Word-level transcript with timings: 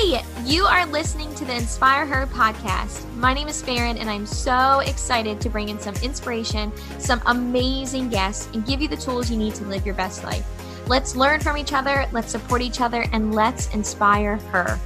Hey, 0.00 0.22
you 0.44 0.64
are 0.64 0.86
listening 0.86 1.34
to 1.34 1.44
the 1.44 1.56
Inspire 1.56 2.06
Her 2.06 2.28
podcast. 2.28 3.12
My 3.16 3.34
name 3.34 3.48
is 3.48 3.60
Farron, 3.60 3.98
and 3.98 4.08
I'm 4.08 4.26
so 4.26 4.78
excited 4.78 5.40
to 5.40 5.50
bring 5.50 5.70
in 5.70 5.80
some 5.80 5.96
inspiration, 5.96 6.70
some 7.00 7.20
amazing 7.26 8.08
guests, 8.08 8.48
and 8.54 8.64
give 8.64 8.80
you 8.80 8.86
the 8.86 8.96
tools 8.96 9.28
you 9.28 9.36
need 9.36 9.56
to 9.56 9.64
live 9.64 9.84
your 9.84 9.96
best 9.96 10.22
life. 10.22 10.46
Let's 10.86 11.16
learn 11.16 11.40
from 11.40 11.56
each 11.56 11.72
other, 11.72 12.06
let's 12.12 12.30
support 12.30 12.62
each 12.62 12.80
other, 12.80 13.06
and 13.12 13.34
let's 13.34 13.74
inspire 13.74 14.36
her. 14.36 14.78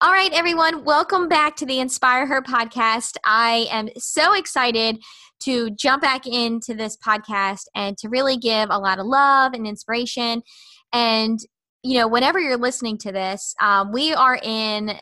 All 0.00 0.12
right, 0.12 0.32
everyone, 0.32 0.84
welcome 0.84 1.28
back 1.28 1.56
to 1.56 1.66
the 1.66 1.80
Inspire 1.80 2.26
Her 2.26 2.42
podcast. 2.42 3.16
I 3.24 3.66
am 3.70 3.88
so 3.96 4.34
excited 4.34 5.02
to 5.44 5.70
jump 5.70 6.02
back 6.02 6.26
into 6.26 6.74
this 6.74 6.96
podcast 6.96 7.64
and 7.74 7.96
to 7.98 8.08
really 8.08 8.36
give 8.36 8.68
a 8.70 8.78
lot 8.78 8.98
of 8.98 9.06
love 9.06 9.52
and 9.52 9.66
inspiration. 9.66 10.42
And, 10.92 11.38
you 11.82 11.98
know, 11.98 12.08
whenever 12.08 12.40
you're 12.40 12.56
listening 12.56 12.98
to 12.98 13.12
this, 13.12 13.54
um, 13.60 13.92
we 13.92 14.14
are 14.14 14.38
in 14.42 14.98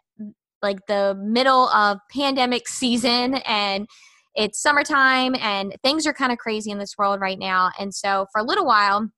like 0.62 0.86
the 0.86 1.16
middle 1.20 1.68
of 1.68 1.98
pandemic 2.10 2.68
season 2.68 3.34
and 3.46 3.86
it's 4.34 4.62
summertime 4.62 5.34
and 5.40 5.76
things 5.82 6.06
are 6.06 6.14
kind 6.14 6.32
of 6.32 6.38
crazy 6.38 6.70
in 6.70 6.78
this 6.78 6.96
world 6.96 7.20
right 7.20 7.38
now. 7.38 7.70
And 7.78 7.94
so 7.94 8.26
for 8.32 8.40
a 8.40 8.44
little 8.44 8.64
while, 8.64 9.10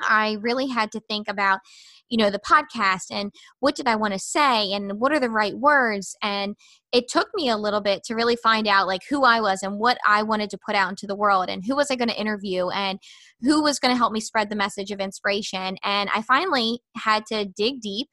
I 0.00 0.36
really 0.40 0.68
had 0.68 0.90
to 0.92 1.00
think 1.00 1.28
about, 1.28 1.60
you 2.12 2.18
know, 2.18 2.28
the 2.28 2.38
podcast 2.38 3.06
and 3.10 3.32
what 3.60 3.74
did 3.74 3.88
I 3.88 3.96
want 3.96 4.12
to 4.12 4.18
say 4.18 4.70
and 4.72 5.00
what 5.00 5.12
are 5.12 5.18
the 5.18 5.30
right 5.30 5.56
words. 5.56 6.14
And 6.20 6.54
it 6.92 7.08
took 7.08 7.28
me 7.34 7.48
a 7.48 7.56
little 7.56 7.80
bit 7.80 8.04
to 8.04 8.14
really 8.14 8.36
find 8.36 8.68
out 8.68 8.86
like 8.86 9.00
who 9.08 9.24
I 9.24 9.40
was 9.40 9.62
and 9.62 9.78
what 9.78 9.96
I 10.06 10.22
wanted 10.22 10.50
to 10.50 10.58
put 10.58 10.74
out 10.74 10.90
into 10.90 11.06
the 11.06 11.16
world 11.16 11.48
and 11.48 11.64
who 11.64 11.74
was 11.74 11.90
I 11.90 11.96
going 11.96 12.10
to 12.10 12.20
interview 12.20 12.68
and 12.68 12.98
who 13.40 13.62
was 13.62 13.78
going 13.78 13.94
to 13.94 13.96
help 13.96 14.12
me 14.12 14.20
spread 14.20 14.50
the 14.50 14.56
message 14.56 14.90
of 14.90 15.00
inspiration. 15.00 15.78
And 15.82 16.10
I 16.14 16.20
finally 16.20 16.80
had 16.96 17.24
to 17.26 17.46
dig 17.46 17.80
deep 17.80 18.08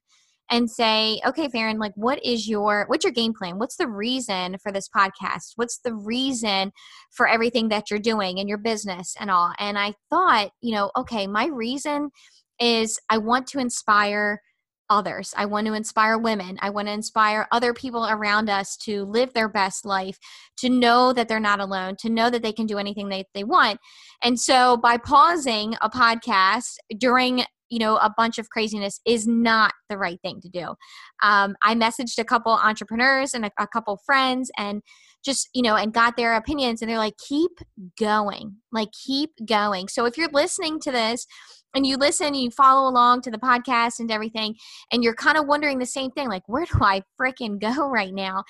and 0.49 0.71
say, 0.71 1.21
okay, 1.27 1.49
Farron, 1.49 1.77
like 1.77 1.91
what 1.95 2.23
is 2.23 2.47
your 2.47 2.85
what's 2.87 3.03
your 3.03 3.11
game 3.11 3.33
plan? 3.33 3.59
What's 3.59 3.75
the 3.75 3.87
reason 3.87 4.57
for 4.63 4.71
this 4.71 4.87
podcast? 4.87 5.51
What's 5.57 5.79
the 5.83 5.93
reason 5.93 6.71
for 7.11 7.27
everything 7.27 7.67
that 7.69 7.89
you're 7.89 7.99
doing 7.99 8.37
in 8.37 8.47
your 8.47 8.57
business 8.57 9.13
and 9.19 9.29
all? 9.29 9.53
And 9.59 9.77
I 9.77 9.93
thought, 10.09 10.51
you 10.61 10.73
know, 10.73 10.89
okay, 10.95 11.27
my 11.27 11.47
reason 11.47 12.11
is 12.59 12.99
I 13.09 13.17
want 13.17 13.47
to 13.47 13.59
inspire 13.59 14.41
others. 14.89 15.33
I 15.37 15.45
want 15.45 15.67
to 15.67 15.73
inspire 15.73 16.17
women. 16.17 16.57
I 16.61 16.69
want 16.71 16.87
to 16.87 16.93
inspire 16.93 17.47
other 17.51 17.73
people 17.73 18.07
around 18.09 18.49
us 18.49 18.75
to 18.77 19.05
live 19.05 19.33
their 19.33 19.49
best 19.49 19.85
life, 19.85 20.17
to 20.57 20.69
know 20.69 21.13
that 21.13 21.27
they're 21.27 21.39
not 21.39 21.59
alone, 21.59 21.95
to 21.99 22.09
know 22.09 22.29
that 22.29 22.41
they 22.41 22.51
can 22.53 22.65
do 22.65 22.77
anything 22.77 23.09
they, 23.09 23.25
they 23.33 23.43
want. 23.43 23.79
And 24.23 24.39
so 24.39 24.77
by 24.77 24.97
pausing 24.97 25.75
a 25.81 25.89
podcast 25.89 26.77
during 26.97 27.43
you 27.69 27.77
know 27.77 27.97
a 27.97 28.11
bunch 28.17 28.39
of 28.39 28.49
craziness 28.49 28.99
is 29.05 29.27
not 29.27 29.73
the 29.89 29.97
right 29.97 30.19
thing 30.23 30.41
to 30.41 30.49
do 30.49 30.73
um, 31.21 31.55
i 31.63 31.75
messaged 31.75 32.17
a 32.17 32.25
couple 32.25 32.51
entrepreneurs 32.51 33.35
and 33.35 33.45
a, 33.45 33.51
a 33.59 33.67
couple 33.67 33.95
friends 34.05 34.49
and 34.57 34.81
just 35.23 35.47
you 35.53 35.61
know 35.61 35.75
and 35.75 35.93
got 35.93 36.17
their 36.17 36.35
opinions 36.35 36.81
and 36.81 36.89
they're 36.89 36.97
like 36.97 37.17
keep 37.17 37.51
going 37.99 38.55
like 38.71 38.89
keep 38.91 39.29
going 39.45 39.87
so 39.87 40.05
if 40.05 40.17
you're 40.17 40.29
listening 40.33 40.79
to 40.79 40.91
this 40.91 41.27
and 41.75 41.85
you 41.85 41.97
listen 41.97 42.33
you 42.33 42.49
follow 42.51 42.89
along 42.89 43.21
to 43.21 43.31
the 43.31 43.37
podcast 43.37 43.99
and 43.99 44.11
everything 44.11 44.55
and 44.91 45.03
you're 45.03 45.15
kind 45.15 45.37
of 45.37 45.47
wondering 45.47 45.79
the 45.79 45.85
same 45.85 46.11
thing 46.11 46.27
like 46.27 46.43
where 46.47 46.65
do 46.71 46.79
i 46.81 47.01
freaking 47.19 47.59
go 47.59 47.89
right 47.89 48.13
now 48.13 48.43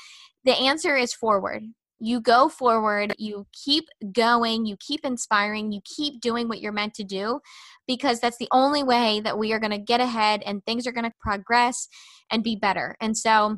the 0.46 0.58
answer 0.58 0.96
is 0.96 1.14
forward 1.14 1.64
you 2.00 2.22
go 2.22 2.48
forward, 2.48 3.14
you 3.18 3.46
keep 3.52 3.86
going, 4.14 4.66
you 4.66 4.78
keep 4.80 5.02
inspiring, 5.04 5.72
you 5.72 5.82
keep 5.84 6.22
doing 6.22 6.48
what 6.48 6.62
you're 6.62 6.72
meant 6.72 6.94
to 6.96 7.04
do 7.04 7.42
because 7.88 8.20
that's 8.20 8.38
the 8.38 8.48
only 8.52 8.84
way 8.84 9.20
that 9.20 9.38
we 9.38 9.52
are 9.52 9.60
going 9.60 9.72
to 9.72 9.78
get 9.78 10.00
ahead 10.00 10.42
and 10.46 10.64
things 10.64 10.88
are 10.88 10.92
going 10.92 11.10
to 11.10 11.14
progress 11.20 11.88
and 12.32 12.44
be 12.44 12.56
better. 12.56 12.96
And 13.02 13.18
so 13.18 13.58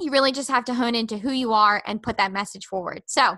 you 0.00 0.10
really 0.10 0.32
just 0.32 0.50
have 0.50 0.64
to 0.64 0.74
hone 0.74 0.94
into 0.94 1.18
who 1.18 1.30
you 1.30 1.52
are 1.52 1.82
and 1.86 2.02
put 2.02 2.16
that 2.18 2.32
message 2.32 2.66
forward. 2.66 3.02
So, 3.06 3.36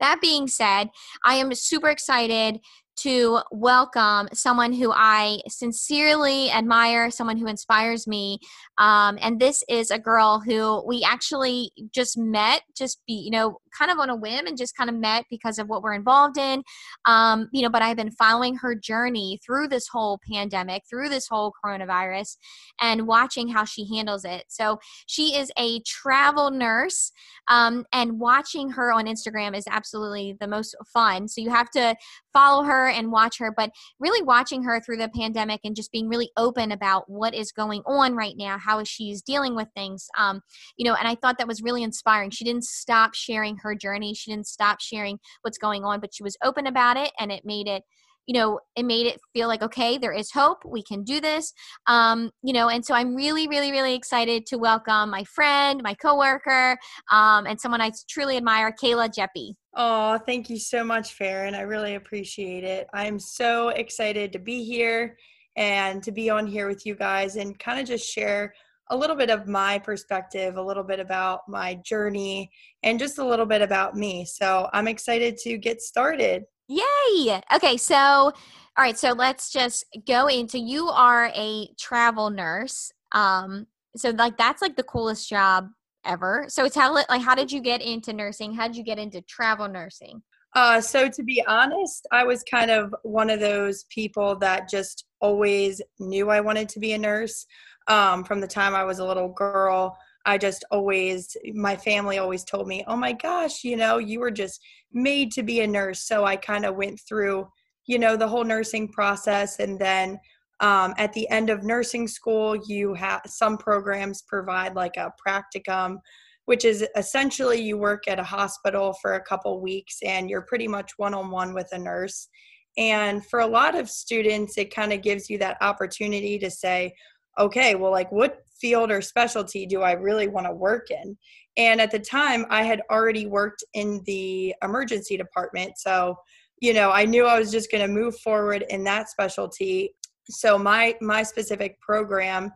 that 0.00 0.20
being 0.20 0.46
said, 0.46 0.90
I 1.24 1.34
am 1.34 1.52
super 1.54 1.88
excited 1.88 2.60
to 2.98 3.40
welcome 3.50 4.28
someone 4.32 4.72
who 4.72 4.92
I 4.92 5.40
sincerely 5.48 6.50
admire, 6.50 7.10
someone 7.10 7.36
who 7.36 7.46
inspires 7.46 8.06
me. 8.06 8.38
Um, 8.78 9.18
and 9.20 9.40
this 9.40 9.62
is 9.68 9.90
a 9.90 9.98
girl 9.98 10.40
who 10.40 10.84
we 10.86 11.04
actually 11.04 11.72
just 11.92 12.18
met, 12.18 12.62
just 12.76 13.00
be, 13.06 13.14
you 13.14 13.30
know, 13.30 13.58
kind 13.76 13.90
of 13.90 13.98
on 13.98 14.10
a 14.10 14.16
whim 14.16 14.46
and 14.46 14.56
just 14.56 14.76
kind 14.76 14.90
of 14.90 14.96
met 14.96 15.24
because 15.30 15.58
of 15.58 15.68
what 15.68 15.82
we're 15.82 15.92
involved 15.92 16.38
in. 16.38 16.62
Um, 17.04 17.48
you 17.52 17.62
know, 17.62 17.70
but 17.70 17.82
I've 17.82 17.96
been 17.96 18.10
following 18.10 18.56
her 18.56 18.74
journey 18.74 19.38
through 19.44 19.68
this 19.68 19.88
whole 19.88 20.18
pandemic, 20.30 20.82
through 20.88 21.08
this 21.08 21.28
whole 21.28 21.52
coronavirus, 21.64 22.36
and 22.80 23.06
watching 23.06 23.48
how 23.48 23.64
she 23.64 23.86
handles 23.94 24.24
it. 24.24 24.44
So 24.48 24.78
she 25.06 25.36
is 25.36 25.52
a 25.58 25.80
travel 25.80 26.50
nurse, 26.50 27.12
um, 27.48 27.84
and 27.92 28.18
watching 28.18 28.70
her 28.70 28.92
on 28.92 29.06
Instagram 29.06 29.56
is 29.56 29.64
absolutely 29.70 30.36
the 30.40 30.48
most 30.48 30.74
fun. 30.92 31.28
So 31.28 31.40
you 31.40 31.50
have 31.50 31.70
to 31.70 31.96
follow 32.32 32.64
her 32.64 32.87
and 32.88 33.12
watch 33.12 33.38
her, 33.38 33.52
but 33.56 33.70
really 33.98 34.22
watching 34.22 34.62
her 34.64 34.80
through 34.80 34.98
the 34.98 35.08
pandemic 35.08 35.60
and 35.64 35.76
just 35.76 35.92
being 35.92 36.08
really 36.08 36.30
open 36.36 36.72
about 36.72 37.08
what 37.08 37.34
is 37.34 37.52
going 37.52 37.82
on 37.86 38.14
right 38.14 38.34
now, 38.36 38.58
how 38.58 38.82
she's 38.84 39.22
dealing 39.22 39.54
with 39.54 39.68
things. 39.74 40.06
Um, 40.16 40.40
you 40.76 40.84
know, 40.84 40.94
and 40.94 41.08
I 41.08 41.14
thought 41.14 41.38
that 41.38 41.48
was 41.48 41.62
really 41.62 41.82
inspiring. 41.82 42.30
She 42.30 42.44
didn't 42.44 42.64
stop 42.64 43.14
sharing 43.14 43.56
her 43.58 43.74
journey. 43.74 44.14
She 44.14 44.30
didn't 44.30 44.46
stop 44.46 44.80
sharing 44.80 45.18
what's 45.42 45.58
going 45.58 45.84
on, 45.84 46.00
but 46.00 46.14
she 46.14 46.22
was 46.22 46.36
open 46.42 46.66
about 46.66 46.96
it 46.96 47.12
and 47.18 47.32
it 47.32 47.42
made 47.44 47.66
it 47.66 47.82
you 48.28 48.34
know 48.38 48.60
it 48.76 48.84
made 48.84 49.06
it 49.06 49.18
feel 49.32 49.48
like 49.48 49.62
okay 49.62 49.98
there 49.98 50.12
is 50.12 50.30
hope 50.30 50.58
we 50.64 50.82
can 50.82 51.02
do 51.02 51.20
this 51.20 51.52
um, 51.88 52.30
you 52.42 52.52
know 52.52 52.68
and 52.68 52.84
so 52.84 52.94
i'm 52.94 53.16
really 53.16 53.48
really 53.48 53.72
really 53.72 53.94
excited 53.94 54.46
to 54.46 54.56
welcome 54.56 55.10
my 55.10 55.24
friend 55.24 55.80
my 55.82 55.94
coworker 55.94 56.76
um, 57.10 57.46
and 57.46 57.60
someone 57.60 57.80
i 57.80 57.90
truly 58.08 58.36
admire 58.36 58.72
kayla 58.80 59.08
Jeppi 59.08 59.54
oh 59.78 60.18
thank 60.26 60.50
you 60.50 60.58
so 60.58 60.84
much 60.84 61.14
farron 61.14 61.54
i 61.54 61.62
really 61.62 61.94
appreciate 61.94 62.64
it 62.64 62.86
i'm 62.92 63.18
so 63.18 63.70
excited 63.70 64.32
to 64.32 64.38
be 64.38 64.62
here 64.64 65.16
and 65.56 66.02
to 66.02 66.12
be 66.12 66.30
on 66.30 66.46
here 66.46 66.68
with 66.68 66.84
you 66.84 66.94
guys 66.94 67.36
and 67.36 67.58
kind 67.58 67.80
of 67.80 67.86
just 67.86 68.08
share 68.08 68.52
a 68.90 68.96
little 68.96 69.16
bit 69.16 69.30
of 69.30 69.46
my 69.46 69.78
perspective, 69.78 70.56
a 70.56 70.62
little 70.62 70.82
bit 70.82 71.00
about 71.00 71.40
my 71.48 71.74
journey, 71.84 72.50
and 72.82 72.98
just 72.98 73.18
a 73.18 73.24
little 73.24 73.46
bit 73.46 73.62
about 73.62 73.94
me. 73.94 74.24
So 74.24 74.68
I'm 74.72 74.88
excited 74.88 75.36
to 75.38 75.58
get 75.58 75.82
started. 75.82 76.44
Yay! 76.68 77.40
Okay, 77.54 77.76
so 77.76 77.96
all 77.96 78.84
right, 78.84 78.98
so 78.98 79.10
let's 79.10 79.50
just 79.50 79.84
go 80.06 80.28
into 80.28 80.58
you 80.58 80.88
are 80.88 81.32
a 81.34 81.68
travel 81.78 82.30
nurse. 82.30 82.92
Um, 83.12 83.66
so 83.96 84.10
like 84.10 84.36
that's 84.36 84.62
like 84.62 84.76
the 84.76 84.84
coolest 84.84 85.28
job 85.28 85.68
ever. 86.08 86.46
So 86.48 86.68
tell 86.68 86.96
it 86.96 87.06
like 87.08 87.22
how 87.22 87.34
did 87.34 87.52
you 87.52 87.60
get 87.60 87.80
into 87.80 88.12
nursing? 88.12 88.54
How 88.54 88.66
did 88.66 88.76
you 88.76 88.82
get 88.82 88.98
into 88.98 89.20
travel 89.22 89.68
nursing? 89.68 90.22
Uh, 90.54 90.80
so 90.80 91.08
to 91.08 91.22
be 91.22 91.44
honest, 91.46 92.06
I 92.10 92.24
was 92.24 92.42
kind 92.50 92.70
of 92.70 92.94
one 93.02 93.30
of 93.30 93.38
those 93.38 93.84
people 93.90 94.36
that 94.38 94.68
just 94.68 95.04
always 95.20 95.82
knew 96.00 96.30
I 96.30 96.40
wanted 96.40 96.68
to 96.70 96.80
be 96.80 96.92
a 96.94 96.98
nurse 96.98 97.46
um, 97.86 98.24
from 98.24 98.40
the 98.40 98.46
time 98.46 98.74
I 98.74 98.84
was 98.84 98.98
a 98.98 99.04
little 99.04 99.28
girl. 99.28 99.96
I 100.24 100.38
just 100.38 100.64
always, 100.70 101.36
my 101.54 101.76
family 101.76 102.18
always 102.18 102.44
told 102.44 102.66
me, 102.66 102.84
oh 102.86 102.96
my 102.96 103.12
gosh, 103.12 103.62
you 103.62 103.76
know, 103.76 103.98
you 103.98 104.20
were 104.20 104.30
just 104.30 104.60
made 104.92 105.32
to 105.32 105.42
be 105.42 105.60
a 105.60 105.66
nurse. 105.66 106.06
So 106.06 106.24
I 106.24 106.36
kind 106.36 106.64
of 106.64 106.76
went 106.76 107.00
through, 107.06 107.46
you 107.86 107.98
know, 107.98 108.16
the 108.16 108.28
whole 108.28 108.44
nursing 108.44 108.88
process. 108.88 109.58
And 109.58 109.78
then 109.78 110.18
um, 110.60 110.94
at 110.98 111.12
the 111.12 111.28
end 111.30 111.50
of 111.50 111.62
nursing 111.62 112.08
school, 112.08 112.56
you 112.66 112.94
have 112.94 113.22
some 113.26 113.56
programs 113.56 114.22
provide 114.22 114.74
like 114.74 114.96
a 114.96 115.12
practicum, 115.26 115.98
which 116.46 116.64
is 116.64 116.86
essentially 116.96 117.60
you 117.60 117.76
work 117.76 118.08
at 118.08 118.18
a 118.18 118.24
hospital 118.24 118.94
for 119.00 119.14
a 119.14 119.22
couple 119.22 119.60
weeks 119.60 119.98
and 120.04 120.28
you're 120.28 120.42
pretty 120.42 120.66
much 120.66 120.92
one 120.96 121.14
on 121.14 121.30
one 121.30 121.54
with 121.54 121.68
a 121.72 121.78
nurse. 121.78 122.28
And 122.76 123.24
for 123.26 123.40
a 123.40 123.46
lot 123.46 123.74
of 123.74 123.90
students, 123.90 124.56
it 124.56 124.74
kind 124.74 124.92
of 124.92 125.02
gives 125.02 125.28
you 125.28 125.38
that 125.38 125.58
opportunity 125.60 126.38
to 126.38 126.50
say, 126.50 126.94
okay, 127.38 127.74
well, 127.74 127.92
like 127.92 128.10
what 128.10 128.38
field 128.60 128.90
or 128.90 129.00
specialty 129.00 129.66
do 129.66 129.82
I 129.82 129.92
really 129.92 130.28
want 130.28 130.46
to 130.46 130.52
work 130.52 130.90
in? 130.90 131.16
And 131.56 131.80
at 131.80 131.90
the 131.90 131.98
time, 131.98 132.46
I 132.50 132.62
had 132.62 132.82
already 132.90 133.26
worked 133.26 133.64
in 133.74 134.00
the 134.06 134.54
emergency 134.62 135.16
department. 135.16 135.72
So, 135.76 136.16
you 136.60 136.72
know, 136.72 136.90
I 136.90 137.04
knew 137.04 137.26
I 137.26 137.38
was 137.38 137.50
just 137.50 137.70
going 137.70 137.86
to 137.86 137.92
move 137.92 138.16
forward 138.20 138.64
in 138.68 138.84
that 138.84 139.08
specialty. 139.08 139.94
So, 140.30 140.58
my 140.58 140.96
my 141.00 141.22
specific 141.22 141.80
program, 141.80 142.52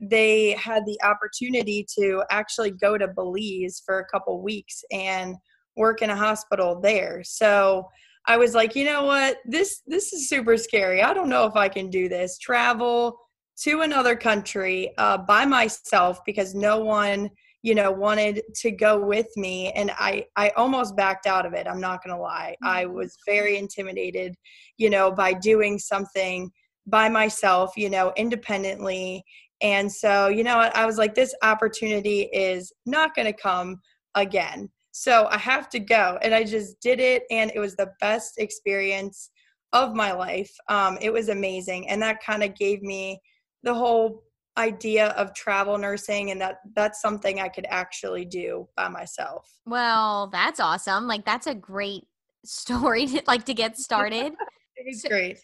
they 0.00 0.52
had 0.52 0.84
the 0.86 0.98
opportunity 1.02 1.86
to 1.98 2.22
actually 2.30 2.70
go 2.70 2.96
to 2.98 3.08
Belize 3.08 3.82
for 3.84 4.00
a 4.00 4.06
couple 4.06 4.42
weeks 4.42 4.82
and 4.92 5.36
work 5.76 6.02
in 6.02 6.10
a 6.10 6.16
hospital 6.16 6.80
there. 6.80 7.22
So, 7.24 7.88
I 8.26 8.36
was 8.36 8.54
like, 8.54 8.76
you 8.76 8.84
know 8.84 9.04
what? 9.04 9.38
This 9.44 9.82
this 9.86 10.12
is 10.12 10.28
super 10.28 10.56
scary. 10.56 11.02
I 11.02 11.14
don't 11.14 11.28
know 11.28 11.46
if 11.46 11.56
I 11.56 11.68
can 11.68 11.90
do 11.90 12.08
this. 12.08 12.38
Travel, 12.38 13.18
to 13.62 13.80
another 13.80 14.14
country 14.14 14.92
uh, 14.98 15.18
by 15.18 15.44
myself 15.44 16.20
because 16.24 16.54
no 16.54 16.78
one 16.78 17.28
you 17.62 17.74
know 17.74 17.90
wanted 17.90 18.40
to 18.54 18.70
go 18.70 19.04
with 19.04 19.26
me 19.36 19.72
and 19.72 19.90
i 19.98 20.24
i 20.36 20.50
almost 20.50 20.94
backed 20.96 21.26
out 21.26 21.44
of 21.44 21.54
it 21.54 21.66
i'm 21.66 21.80
not 21.80 22.02
going 22.04 22.14
to 22.14 22.22
lie 22.22 22.54
i 22.62 22.84
Mm-hmm. 22.84 22.94
was 22.94 23.16
very 23.26 23.58
intimidated 23.58 24.34
you 24.76 24.88
know 24.88 25.10
by 25.10 25.32
doing 25.32 25.78
something 25.78 26.50
by 26.88 27.08
myself 27.08 27.72
you 27.76 27.90
know 27.90 28.12
independently 28.16 29.24
and 29.60 29.90
so 29.90 30.28
you 30.28 30.42
know 30.44 30.58
i 30.74 30.86
was 30.86 30.98
like 30.98 31.14
this 31.14 31.34
opportunity 31.42 32.22
is 32.32 32.72
not 32.86 33.14
going 33.14 33.26
to 33.26 33.32
come 33.32 33.76
again 34.14 34.68
so 34.92 35.26
i 35.30 35.38
have 35.38 35.68
to 35.68 35.78
go 35.78 36.18
and 36.22 36.34
i 36.34 36.42
just 36.44 36.80
did 36.80 37.00
it 37.00 37.22
and 37.30 37.50
it 37.54 37.60
was 37.60 37.74
the 37.76 37.90
best 38.00 38.34
experience 38.38 39.30
of 39.72 39.94
my 39.94 40.12
life 40.12 40.50
um, 40.68 40.96
it 41.00 41.12
was 41.12 41.28
amazing 41.28 41.88
and 41.88 42.00
that 42.00 42.22
kind 42.24 42.42
of 42.42 42.54
gave 42.56 42.80
me 42.82 43.18
the 43.64 43.74
whole 43.74 44.22
idea 44.56 45.08
of 45.10 45.32
travel 45.34 45.78
nursing 45.78 46.30
and 46.32 46.40
that 46.40 46.56
that's 46.74 47.00
something 47.00 47.38
I 47.40 47.48
could 47.48 47.66
actually 47.68 48.24
do 48.24 48.68
by 48.76 48.88
myself. 48.88 49.48
Well, 49.66 50.28
that's 50.32 50.58
awesome. 50.58 51.06
Like 51.06 51.24
that's 51.24 51.46
a 51.46 51.54
great 51.54 52.04
story 52.44 53.06
to, 53.06 53.22
like 53.28 53.44
to 53.44 53.54
get 53.54 53.78
started. 53.78 54.32
It 54.76 54.86
was 54.86 55.02
So- 55.02 55.08
great. 55.08 55.38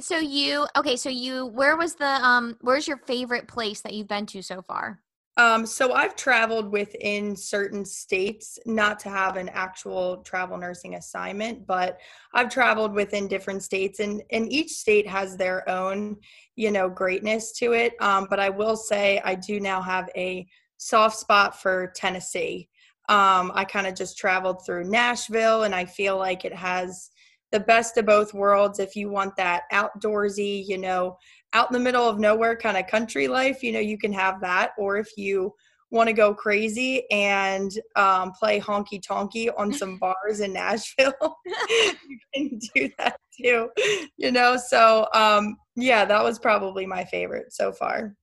So 0.00 0.18
you 0.18 0.66
okay, 0.76 0.96
so 0.96 1.08
you 1.08 1.46
where 1.46 1.76
was 1.76 1.94
the 1.94 2.06
um 2.06 2.56
where's 2.60 2.86
your 2.86 2.98
favorite 2.98 3.48
place 3.48 3.80
that 3.82 3.92
you've 3.92 4.08
been 4.08 4.26
to 4.26 4.42
so 4.42 4.62
far? 4.62 5.00
Um, 5.38 5.66
so 5.66 5.92
I've 5.92 6.16
traveled 6.16 6.72
within 6.72 7.36
certain 7.36 7.84
states, 7.84 8.58
not 8.66 8.98
to 9.00 9.08
have 9.08 9.36
an 9.36 9.48
actual 9.50 10.16
travel 10.24 10.58
nursing 10.58 10.96
assignment, 10.96 11.64
but 11.64 12.00
I've 12.34 12.50
traveled 12.50 12.92
within 12.92 13.28
different 13.28 13.62
states, 13.62 14.00
and 14.00 14.22
and 14.30 14.50
each 14.52 14.72
state 14.72 15.06
has 15.06 15.36
their 15.36 15.68
own, 15.68 16.16
you 16.56 16.72
know, 16.72 16.88
greatness 16.88 17.52
to 17.58 17.72
it. 17.72 17.94
Um, 18.00 18.26
but 18.28 18.40
I 18.40 18.50
will 18.50 18.76
say 18.76 19.20
I 19.24 19.36
do 19.36 19.60
now 19.60 19.80
have 19.80 20.10
a 20.16 20.46
soft 20.76 21.18
spot 21.18 21.60
for 21.60 21.92
Tennessee. 21.94 22.68
Um, 23.08 23.52
I 23.54 23.64
kind 23.64 23.86
of 23.86 23.94
just 23.94 24.18
traveled 24.18 24.66
through 24.66 24.90
Nashville, 24.90 25.62
and 25.62 25.74
I 25.74 25.84
feel 25.84 26.18
like 26.18 26.44
it 26.44 26.54
has 26.54 27.10
the 27.50 27.60
best 27.60 27.96
of 27.96 28.06
both 28.06 28.34
worlds. 28.34 28.78
If 28.78 28.94
you 28.96 29.08
want 29.08 29.36
that 29.36 29.62
outdoorsy, 29.72 30.64
you 30.66 30.78
know, 30.78 31.16
out 31.52 31.70
in 31.70 31.72
the 31.72 31.82
middle 31.82 32.08
of 32.08 32.18
nowhere 32.18 32.56
kind 32.56 32.76
of 32.76 32.86
country 32.86 33.28
life, 33.28 33.62
you 33.62 33.72
know, 33.72 33.80
you 33.80 33.98
can 33.98 34.12
have 34.12 34.40
that. 34.40 34.72
Or 34.78 34.96
if 34.96 35.16
you 35.16 35.54
want 35.90 36.08
to 36.08 36.12
go 36.12 36.34
crazy 36.34 37.04
and 37.10 37.70
um, 37.96 38.32
play 38.32 38.60
honky 38.60 39.00
tonky 39.02 39.50
on 39.56 39.72
some 39.72 39.98
bars 40.00 40.40
in 40.40 40.52
Nashville, 40.52 41.36
you 41.46 42.18
can 42.34 42.58
do 42.74 42.90
that 42.98 43.18
too. 43.40 43.70
You 44.16 44.32
know, 44.32 44.56
so 44.56 45.08
um, 45.14 45.56
yeah, 45.76 46.04
that 46.04 46.22
was 46.22 46.38
probably 46.38 46.86
my 46.86 47.04
favorite 47.04 47.52
so 47.52 47.72
far. 47.72 48.14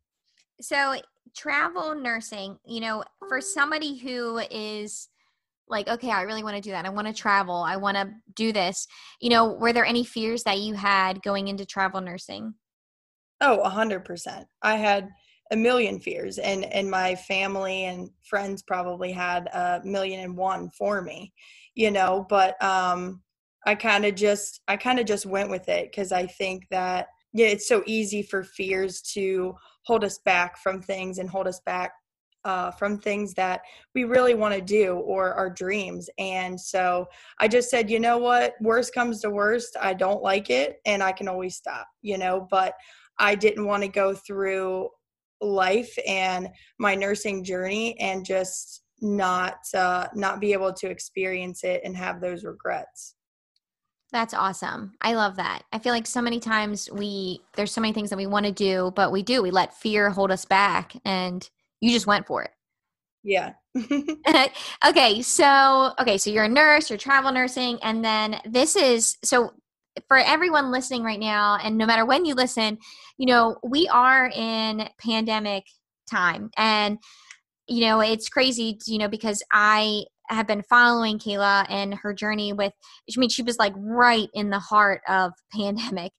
So 0.61 0.95
travel 1.35 1.95
nursing, 1.95 2.57
you 2.65 2.79
know, 2.79 3.03
for 3.27 3.41
somebody 3.41 3.97
who 3.97 4.39
is 4.51 5.09
like, 5.67 5.87
okay, 5.87 6.11
I 6.11 6.21
really 6.21 6.43
want 6.43 6.55
to 6.55 6.61
do 6.61 6.71
that. 6.71 6.85
I 6.85 6.89
want 6.89 7.07
to 7.07 7.13
travel. 7.13 7.55
I 7.55 7.77
want 7.77 7.97
to 7.97 8.11
do 8.35 8.51
this. 8.51 8.87
You 9.19 9.29
know, 9.29 9.53
were 9.53 9.73
there 9.73 9.85
any 9.85 10.03
fears 10.03 10.43
that 10.43 10.59
you 10.59 10.73
had 10.75 11.21
going 11.23 11.47
into 11.47 11.65
travel 11.65 12.01
nursing? 12.01 12.53
Oh, 13.41 13.59
a 13.61 13.69
hundred 13.69 14.05
percent. 14.05 14.47
I 14.61 14.75
had 14.75 15.09
a 15.51 15.55
million 15.55 15.99
fears 15.99 16.37
and 16.37 16.65
and 16.65 16.89
my 16.89 17.15
family 17.15 17.85
and 17.85 18.09
friends 18.23 18.63
probably 18.63 19.11
had 19.11 19.47
a 19.47 19.81
million 19.83 20.21
and 20.21 20.35
one 20.35 20.69
for 20.71 21.01
me, 21.01 21.33
you 21.75 21.91
know, 21.91 22.25
but 22.29 22.61
um 22.63 23.21
I 23.65 23.75
kind 23.75 24.05
of 24.05 24.15
just 24.15 24.61
I 24.67 24.77
kind 24.77 24.99
of 24.99 25.05
just 25.05 25.25
went 25.25 25.49
with 25.49 25.69
it 25.69 25.93
cuz 25.93 26.11
I 26.11 26.25
think 26.25 26.67
that 26.71 27.07
yeah, 27.33 27.47
it's 27.47 27.67
so 27.67 27.83
easy 27.85 28.23
for 28.23 28.43
fears 28.43 29.01
to 29.13 29.55
hold 29.85 30.03
us 30.03 30.19
back 30.19 30.57
from 30.57 30.81
things 30.81 31.17
and 31.19 31.29
hold 31.29 31.47
us 31.47 31.59
back 31.65 31.91
uh, 32.45 32.71
from 32.71 32.97
things 32.97 33.33
that 33.33 33.61
we 33.93 34.03
really 34.05 34.35
want 34.35 34.53
to 34.53 34.61
do 34.61 34.93
or 34.99 35.33
our 35.33 35.49
dreams. 35.49 36.09
And 36.17 36.59
so 36.59 37.07
I 37.39 37.47
just 37.47 37.69
said, 37.69 37.89
you 37.89 37.99
know 37.99 38.17
what, 38.19 38.53
worst 38.61 38.93
comes 38.93 39.19
to 39.21 39.31
worst, 39.31 39.75
I 39.81 39.93
don't 39.93 40.21
like 40.21 40.49
it 40.49 40.79
and 40.85 41.03
I 41.03 41.11
can 41.11 41.27
always 41.27 41.55
stop, 41.55 41.87
you 42.01 42.17
know, 42.17 42.47
but 42.49 42.75
I 43.17 43.35
didn't 43.35 43.65
want 43.65 43.83
to 43.83 43.89
go 43.89 44.13
through 44.13 44.89
life 45.41 45.93
and 46.07 46.49
my 46.77 46.95
nursing 46.95 47.43
journey 47.43 47.99
and 47.99 48.25
just 48.25 48.83
not 49.01 49.57
uh, 49.73 50.07
not 50.13 50.39
be 50.39 50.53
able 50.53 50.71
to 50.73 50.89
experience 50.89 51.63
it 51.63 51.81
and 51.83 51.97
have 51.97 52.21
those 52.21 52.45
regrets. 52.45 53.15
That's 54.11 54.33
awesome. 54.33 54.93
I 55.01 55.15
love 55.15 55.35
that. 55.35 55.63
I 55.73 55.79
feel 55.79 55.91
like 55.91 56.07
so 56.07 56.21
many 56.21 56.39
times 56.39 56.89
we 56.91 57.41
there's 57.55 57.71
so 57.71 57.81
many 57.81 57.93
things 57.93 58.09
that 58.11 58.17
we 58.17 58.27
want 58.27 58.45
to 58.45 58.51
do, 58.51 58.93
but 58.95 59.11
we 59.11 59.23
do. 59.23 59.41
We 59.41 59.51
let 59.51 59.73
fear 59.73 60.09
hold 60.09 60.31
us 60.31 60.45
back 60.45 60.95
and 61.03 61.49
you 61.81 61.91
just 61.91 62.07
went 62.07 62.27
for 62.27 62.43
it. 62.43 62.51
Yeah. 63.23 63.53
okay, 64.87 65.21
so 65.21 65.93
okay, 65.99 66.17
so 66.17 66.29
you're 66.29 66.45
a 66.45 66.49
nurse, 66.49 66.89
you're 66.89 66.99
travel 66.99 67.31
nursing, 67.31 67.79
and 67.81 68.03
then 68.03 68.39
this 68.45 68.75
is 68.75 69.17
so 69.23 69.51
for 70.07 70.17
everyone 70.17 70.71
listening 70.71 71.03
right 71.03 71.19
now, 71.19 71.57
and 71.63 71.77
no 71.77 71.85
matter 71.85 72.05
when 72.05 72.25
you 72.25 72.35
listen, 72.35 72.77
you 73.17 73.25
know, 73.25 73.57
we 73.63 73.87
are 73.87 74.29
in 74.29 74.89
pandemic 74.99 75.65
time. 76.09 76.49
And, 76.57 76.99
you 77.67 77.81
know, 77.81 77.99
it's 78.01 78.29
crazy, 78.29 78.77
you 78.85 78.97
know, 78.97 79.07
because 79.07 79.41
I 79.51 80.05
have 80.29 80.47
been 80.47 80.63
following 80.63 81.19
Kayla 81.19 81.65
and 81.69 81.93
her 81.95 82.13
journey 82.13 82.53
with 82.53 82.73
I 83.09 83.19
mean 83.19 83.29
she 83.29 83.43
was 83.43 83.57
like 83.57 83.73
right 83.77 84.29
in 84.33 84.49
the 84.49 84.59
heart 84.59 85.01
of 85.07 85.33
pandemic 85.53 86.11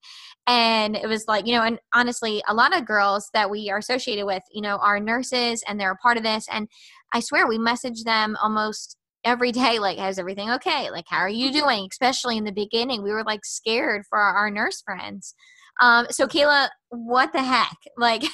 and 0.46 0.96
it 0.96 1.08
was 1.08 1.24
like 1.28 1.46
you 1.46 1.52
know 1.52 1.62
and 1.62 1.78
honestly 1.94 2.42
a 2.48 2.54
lot 2.54 2.76
of 2.76 2.86
girls 2.86 3.28
that 3.34 3.50
we 3.50 3.70
are 3.70 3.78
associated 3.78 4.26
with 4.26 4.42
you 4.52 4.62
know 4.62 4.76
are 4.76 5.00
nurses 5.00 5.62
and 5.68 5.78
they're 5.78 5.92
a 5.92 5.96
part 5.96 6.16
of 6.16 6.22
this 6.22 6.46
and 6.50 6.68
I 7.12 7.20
swear 7.20 7.46
we 7.46 7.58
message 7.58 8.04
them 8.04 8.36
almost 8.42 8.96
every 9.24 9.52
day 9.52 9.78
like 9.78 9.98
how's 9.98 10.18
everything 10.18 10.50
okay 10.50 10.90
like 10.90 11.06
how 11.08 11.18
are 11.18 11.28
you 11.28 11.52
doing 11.52 11.88
especially 11.90 12.36
in 12.36 12.44
the 12.44 12.52
beginning 12.52 13.02
we 13.02 13.10
were 13.10 13.24
like 13.24 13.44
scared 13.44 14.04
for 14.08 14.18
our, 14.18 14.36
our 14.36 14.50
nurse 14.50 14.82
friends 14.82 15.34
um, 15.80 16.06
so 16.10 16.26
Kayla, 16.26 16.68
what 16.88 17.32
the 17.32 17.42
heck? 17.42 17.76
Like, 17.98 18.24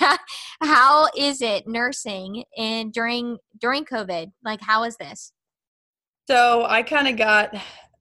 how 0.60 1.08
is 1.16 1.40
it 1.40 1.68
nursing 1.68 2.44
in 2.56 2.90
during 2.90 3.38
during 3.60 3.84
COVID? 3.84 4.32
Like, 4.44 4.60
how 4.60 4.82
is 4.82 4.96
this? 4.96 5.32
So 6.28 6.64
I 6.68 6.82
kind 6.82 7.08
of 7.08 7.16
got 7.16 7.54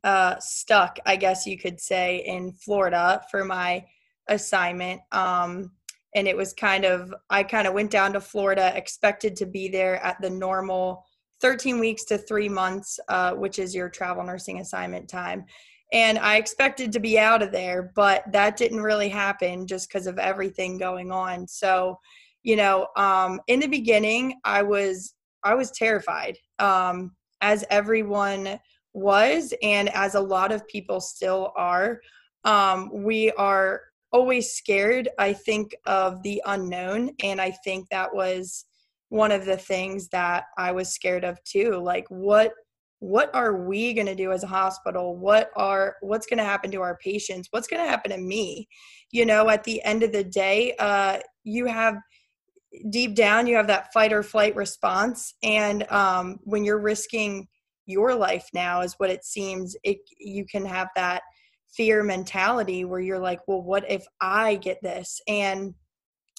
uh, 0.03 0.39
stuck, 0.39 0.99
I 1.05 1.15
guess 1.15 1.47
you 1.47 1.57
could 1.57 1.79
say, 1.79 2.23
in 2.25 2.53
Florida 2.53 3.21
for 3.31 3.43
my 3.43 3.85
assignment. 4.27 5.01
Um, 5.11 5.71
and 6.15 6.27
it 6.27 6.35
was 6.35 6.53
kind 6.53 6.85
of, 6.85 7.13
I 7.29 7.43
kind 7.43 7.67
of 7.67 7.73
went 7.73 7.91
down 7.91 8.13
to 8.13 8.21
Florida, 8.21 8.75
expected 8.75 9.35
to 9.37 9.45
be 9.45 9.69
there 9.69 10.03
at 10.03 10.21
the 10.21 10.29
normal 10.29 11.05
13 11.41 11.79
weeks 11.79 12.03
to 12.05 12.17
three 12.17 12.49
months, 12.49 12.99
uh, 13.07 13.33
which 13.33 13.57
is 13.59 13.73
your 13.73 13.89
travel 13.89 14.23
nursing 14.23 14.59
assignment 14.59 15.09
time. 15.09 15.45
And 15.93 16.19
I 16.19 16.37
expected 16.37 16.91
to 16.93 16.99
be 16.99 17.19
out 17.19 17.41
of 17.41 17.51
there, 17.51 17.91
but 17.95 18.23
that 18.31 18.55
didn't 18.55 18.81
really 18.81 19.09
happen 19.09 19.67
just 19.67 19.89
because 19.89 20.07
of 20.07 20.19
everything 20.19 20.77
going 20.77 21.11
on. 21.11 21.47
So, 21.47 21.99
you 22.43 22.55
know, 22.55 22.87
um, 22.95 23.41
in 23.47 23.59
the 23.59 23.67
beginning, 23.67 24.39
I 24.45 24.63
was 24.63 25.15
I 25.43 25.55
was 25.55 25.71
terrified. 25.71 26.37
Um, 26.59 27.11
as 27.41 27.65
everyone 27.69 28.59
was 28.93 29.53
and 29.61 29.89
as 29.89 30.15
a 30.15 30.19
lot 30.19 30.51
of 30.51 30.67
people 30.67 30.99
still 30.99 31.53
are. 31.55 32.01
Um, 32.43 32.89
we 32.91 33.31
are 33.31 33.81
always 34.13 34.51
scared 34.51 35.07
i 35.19 35.31
think 35.31 35.73
of 35.85 36.21
the 36.23 36.41
unknown 36.45 37.11
and 37.23 37.39
i 37.39 37.49
think 37.49 37.87
that 37.89 38.13
was 38.13 38.65
one 39.07 39.31
of 39.31 39.45
the 39.45 39.55
things 39.55 40.09
that 40.09 40.45
i 40.57 40.71
was 40.71 40.93
scared 40.93 41.23
of 41.23 41.41
too 41.43 41.81
like 41.81 42.05
what 42.09 42.51
what 43.01 43.33
are 43.33 43.65
we 43.65 43.93
going 43.93 44.05
to 44.05 44.13
do 44.13 44.31
as 44.31 44.43
a 44.43 44.47
hospital? 44.47 45.17
What 45.17 45.49
are 45.55 45.95
what's 46.01 46.27
going 46.27 46.37
to 46.37 46.43
happen 46.43 46.69
to 46.69 46.81
our 46.81 46.99
patients? 47.03 47.47
What's 47.49 47.67
going 47.67 47.83
to 47.83 47.89
happen 47.89 48.11
to 48.11 48.17
me? 48.19 48.67
You 49.11 49.25
know 49.25 49.49
at 49.49 49.63
the 49.63 49.83
end 49.83 50.03
of 50.03 50.11
the 50.11 50.23
day 50.23 50.75
uh, 50.77 51.17
you 51.43 51.65
have 51.65 51.97
deep 52.89 53.15
down 53.15 53.47
you 53.47 53.55
have 53.55 53.67
that 53.67 53.91
fight 53.93 54.13
or 54.13 54.23
flight 54.23 54.55
response. 54.55 55.33
And 55.43 55.89
um, 55.91 56.39
when 56.43 56.63
you're 56.63 56.79
risking 56.79 57.47
your 57.85 58.15
life 58.15 58.47
now 58.53 58.81
is 58.81 58.93
what 58.97 59.09
it 59.09 59.25
seems 59.25 59.75
it, 59.83 59.97
you 60.19 60.45
can 60.45 60.65
have 60.65 60.87
that 60.95 61.23
fear 61.75 62.03
mentality 62.03 62.85
where 62.85 62.99
you're 62.99 63.19
like 63.19 63.39
well 63.47 63.61
what 63.61 63.89
if 63.89 64.05
i 64.21 64.55
get 64.55 64.77
this? 64.83 65.19
And 65.27 65.73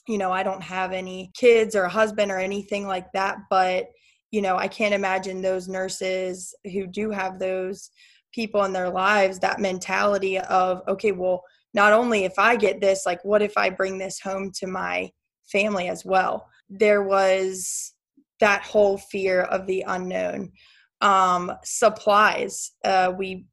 you 0.08 0.18
know 0.18 0.32
i 0.32 0.42
don't 0.42 0.62
have 0.62 0.92
any 0.92 1.30
kids 1.34 1.74
or 1.74 1.84
a 1.84 1.88
husband 1.88 2.30
or 2.30 2.38
anything 2.38 2.86
like 2.86 3.06
that 3.12 3.38
but 3.50 3.86
you 4.30 4.42
know 4.42 4.56
i 4.56 4.66
can't 4.66 4.94
imagine 4.94 5.40
those 5.40 5.68
nurses 5.68 6.54
who 6.72 6.86
do 6.86 7.10
have 7.10 7.38
those 7.38 7.90
people 8.32 8.64
in 8.64 8.72
their 8.72 8.90
lives 8.90 9.38
that 9.38 9.60
mentality 9.60 10.38
of 10.38 10.82
okay 10.88 11.12
well 11.12 11.42
not 11.74 11.92
only 11.92 12.24
if 12.24 12.38
i 12.38 12.56
get 12.56 12.80
this 12.80 13.06
like 13.06 13.24
what 13.24 13.42
if 13.42 13.56
i 13.56 13.70
bring 13.70 13.98
this 13.98 14.18
home 14.18 14.50
to 14.52 14.66
my 14.66 15.08
family 15.50 15.88
as 15.88 16.04
well. 16.04 16.48
There 16.68 17.02
was 17.02 17.94
that 18.40 18.62
whole 18.62 18.98
fear 18.98 19.42
of 19.42 19.66
the 19.66 19.84
unknown. 19.86 20.52
Um, 21.00 21.52
supplies, 21.64 22.72
uh, 22.84 23.12
we, 23.16 23.46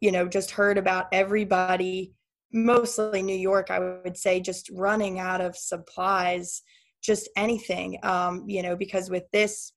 you 0.00 0.12
know, 0.12 0.26
just 0.26 0.50
heard 0.50 0.78
about 0.78 1.06
everybody, 1.12 2.12
mostly 2.52 3.22
New 3.22 3.36
York, 3.36 3.70
I 3.70 3.78
would 3.78 4.16
say, 4.16 4.40
just 4.40 4.70
running 4.70 5.18
out 5.18 5.40
of 5.40 5.56
supplies, 5.56 6.62
just 7.02 7.28
anything, 7.36 7.98
um, 8.02 8.44
you 8.46 8.62
know, 8.62 8.76
because 8.76 9.10
with 9.10 9.24
this 9.32 9.72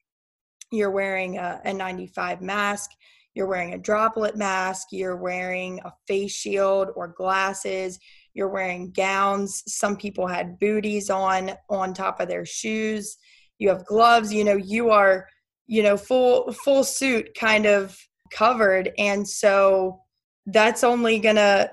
you're 0.72 0.92
wearing 0.92 1.36
N95 1.36 2.42
mask, 2.42 2.92
you're 3.34 3.48
wearing 3.48 3.74
a 3.74 3.78
droplet 3.78 4.36
mask, 4.36 4.88
you're 4.92 5.16
wearing 5.16 5.80
a 5.86 5.92
face 6.08 6.34
shield 6.34 6.90
or 6.96 7.08
glasses, 7.08 8.00
you're 8.38 8.48
wearing 8.48 8.92
gowns. 8.92 9.64
Some 9.66 9.98
people 9.98 10.28
had 10.28 10.60
booties 10.60 11.10
on 11.10 11.52
on 11.70 11.94
top 11.94 12.20
of 12.20 12.30
their 12.30 12.46
shoes. 12.46 13.18
You 13.58 13.70
have 13.70 13.86
gloves, 13.86 14.32
you 14.32 14.44
know, 14.44 14.56
you 14.56 14.92
are, 14.92 15.28
you 15.66 15.82
know, 15.82 15.98
full 15.98 16.52
full 16.52 16.84
suit 16.84 17.36
kind 17.38 17.66
of 17.66 17.98
covered 18.32 18.92
and 18.98 19.28
so 19.28 20.02
that's 20.46 20.84
only 20.84 21.20
going 21.20 21.36
to 21.36 21.72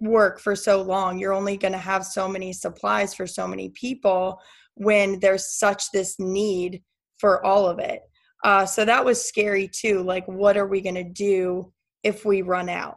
work 0.00 0.40
for 0.40 0.56
so 0.56 0.82
long. 0.82 1.18
You're 1.18 1.32
only 1.32 1.56
going 1.56 1.72
to 1.72 1.78
have 1.78 2.04
so 2.04 2.28
many 2.28 2.52
supplies 2.52 3.14
for 3.14 3.26
so 3.26 3.46
many 3.46 3.70
people 3.70 4.40
when 4.74 5.20
there's 5.20 5.58
such 5.58 5.90
this 5.90 6.18
need 6.18 6.82
for 7.18 7.44
all 7.44 7.66
of 7.66 7.78
it. 7.78 8.02
Uh, 8.44 8.66
so 8.66 8.84
that 8.84 9.04
was 9.04 9.24
scary 9.24 9.68
too. 9.68 10.02
Like, 10.02 10.26
what 10.26 10.56
are 10.56 10.66
we 10.66 10.80
going 10.80 10.96
to 10.96 11.04
do 11.04 11.72
if 12.02 12.24
we 12.24 12.42
run 12.42 12.68
out? 12.68 12.96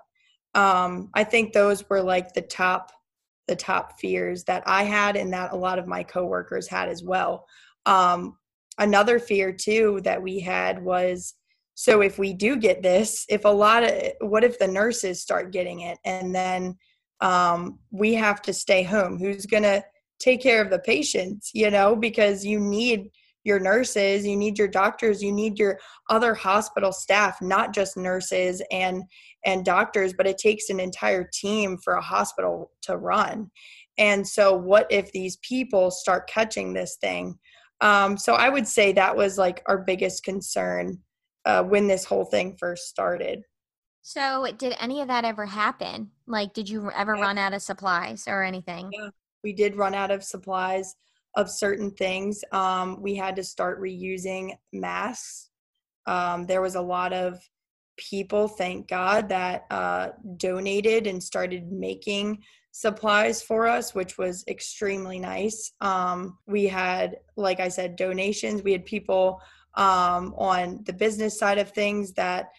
Um, 0.55 1.09
I 1.13 1.23
think 1.23 1.53
those 1.53 1.87
were 1.89 2.01
like 2.01 2.33
the 2.33 2.41
top, 2.41 2.91
the 3.49 3.55
top 3.55 3.99
fears 3.99 4.43
that 4.45 4.63
I 4.65 4.83
had, 4.83 5.15
and 5.15 5.33
that 5.33 5.51
a 5.51 5.57
lot 5.57 5.79
of 5.79 5.87
my 5.87 6.03
coworkers 6.03 6.67
had 6.67 6.87
as 6.87 7.03
well. 7.03 7.45
Um, 7.85 8.37
another 8.79 9.19
fear 9.19 9.51
too 9.51 9.99
that 10.03 10.21
we 10.21 10.39
had 10.39 10.81
was 10.81 11.35
so 11.75 12.01
if 12.01 12.17
we 12.17 12.33
do 12.33 12.55
get 12.55 12.81
this 12.81 13.25
if 13.29 13.45
a 13.45 13.49
lot 13.49 13.83
of 13.83 13.91
what 14.21 14.43
if 14.43 14.57
the 14.57 14.67
nurses 14.67 15.21
start 15.21 15.51
getting 15.51 15.81
it 15.81 15.97
and 16.05 16.33
then 16.33 16.75
um, 17.21 17.77
we 17.91 18.13
have 18.13 18.41
to 18.41 18.53
stay 18.53 18.81
home 18.81 19.19
who's 19.19 19.45
to 19.45 19.83
take 20.19 20.41
care 20.41 20.61
of 20.61 20.69
the 20.69 20.79
patients 20.79 21.51
you 21.53 21.69
know 21.69 21.95
because 21.95 22.45
you 22.45 22.59
need 22.59 23.09
your 23.43 23.59
nurses 23.59 24.25
you 24.25 24.35
need 24.35 24.57
your 24.57 24.67
doctors 24.67 25.21
you 25.21 25.31
need 25.31 25.59
your 25.59 25.79
other 26.09 26.33
hospital 26.33 26.91
staff 26.91 27.41
not 27.41 27.73
just 27.73 27.97
nurses 27.97 28.61
and 28.71 29.03
and 29.45 29.65
doctors 29.65 30.13
but 30.13 30.27
it 30.27 30.37
takes 30.37 30.69
an 30.69 30.79
entire 30.79 31.29
team 31.33 31.77
for 31.83 31.93
a 31.93 32.01
hospital 32.01 32.71
to 32.81 32.97
run 32.97 33.49
and 33.97 34.27
so 34.27 34.53
what 34.53 34.87
if 34.89 35.11
these 35.11 35.37
people 35.37 35.91
start 35.91 36.29
catching 36.29 36.73
this 36.73 36.97
thing 37.01 37.37
um, 37.81 38.17
so 38.17 38.33
i 38.33 38.49
would 38.49 38.67
say 38.67 38.91
that 38.91 39.15
was 39.15 39.37
like 39.37 39.61
our 39.67 39.77
biggest 39.77 40.23
concern 40.23 40.97
uh, 41.45 41.63
when 41.63 41.87
this 41.87 42.05
whole 42.05 42.25
thing 42.25 42.55
first 42.59 42.87
started 42.87 43.41
so 44.01 44.47
did 44.57 44.75
any 44.79 45.01
of 45.01 45.07
that 45.07 45.25
ever 45.25 45.45
happen 45.45 46.09
like 46.27 46.53
did 46.53 46.69
you 46.69 46.91
ever 46.91 47.15
yeah. 47.15 47.21
run 47.21 47.37
out 47.37 47.53
of 47.53 47.61
supplies 47.61 48.25
or 48.27 48.43
anything 48.43 48.89
yeah 48.93 49.09
we 49.43 49.53
did 49.53 49.75
run 49.75 49.93
out 49.93 50.11
of 50.11 50.23
supplies 50.23 50.95
of 51.35 51.49
certain 51.49 51.91
things. 51.91 52.43
Um, 52.51 53.01
we 53.01 53.15
had 53.15 53.35
to 53.35 53.43
start 53.43 53.81
reusing 53.81 54.53
masks. 54.73 55.49
Um, 56.05 56.45
there 56.45 56.61
was 56.61 56.75
a 56.75 56.81
lot 56.81 57.13
of 57.13 57.39
people, 57.99 58.47
thank 58.47 58.87
God, 58.87 59.29
that 59.29 59.65
uh, 59.69 60.09
donated 60.37 61.05
and 61.05 61.21
started 61.21 61.71
making 61.71 62.41
supplies 62.71 63.41
for 63.41 63.67
us, 63.67 63.93
which 63.93 64.17
was 64.17 64.43
extremely 64.47 65.19
nice. 65.19 65.73
Um, 65.81 66.37
we 66.47 66.65
had, 66.65 67.17
like 67.35 67.59
I 67.59 67.67
said, 67.67 67.95
donations. 67.95 68.63
We 68.63 68.71
had 68.71 68.85
people 68.85 69.41
um, 69.75 70.33
on 70.37 70.83
the 70.85 70.93
business 70.93 71.37
side 71.37 71.57
of 71.57 71.71
things 71.71 72.13
that 72.13 72.49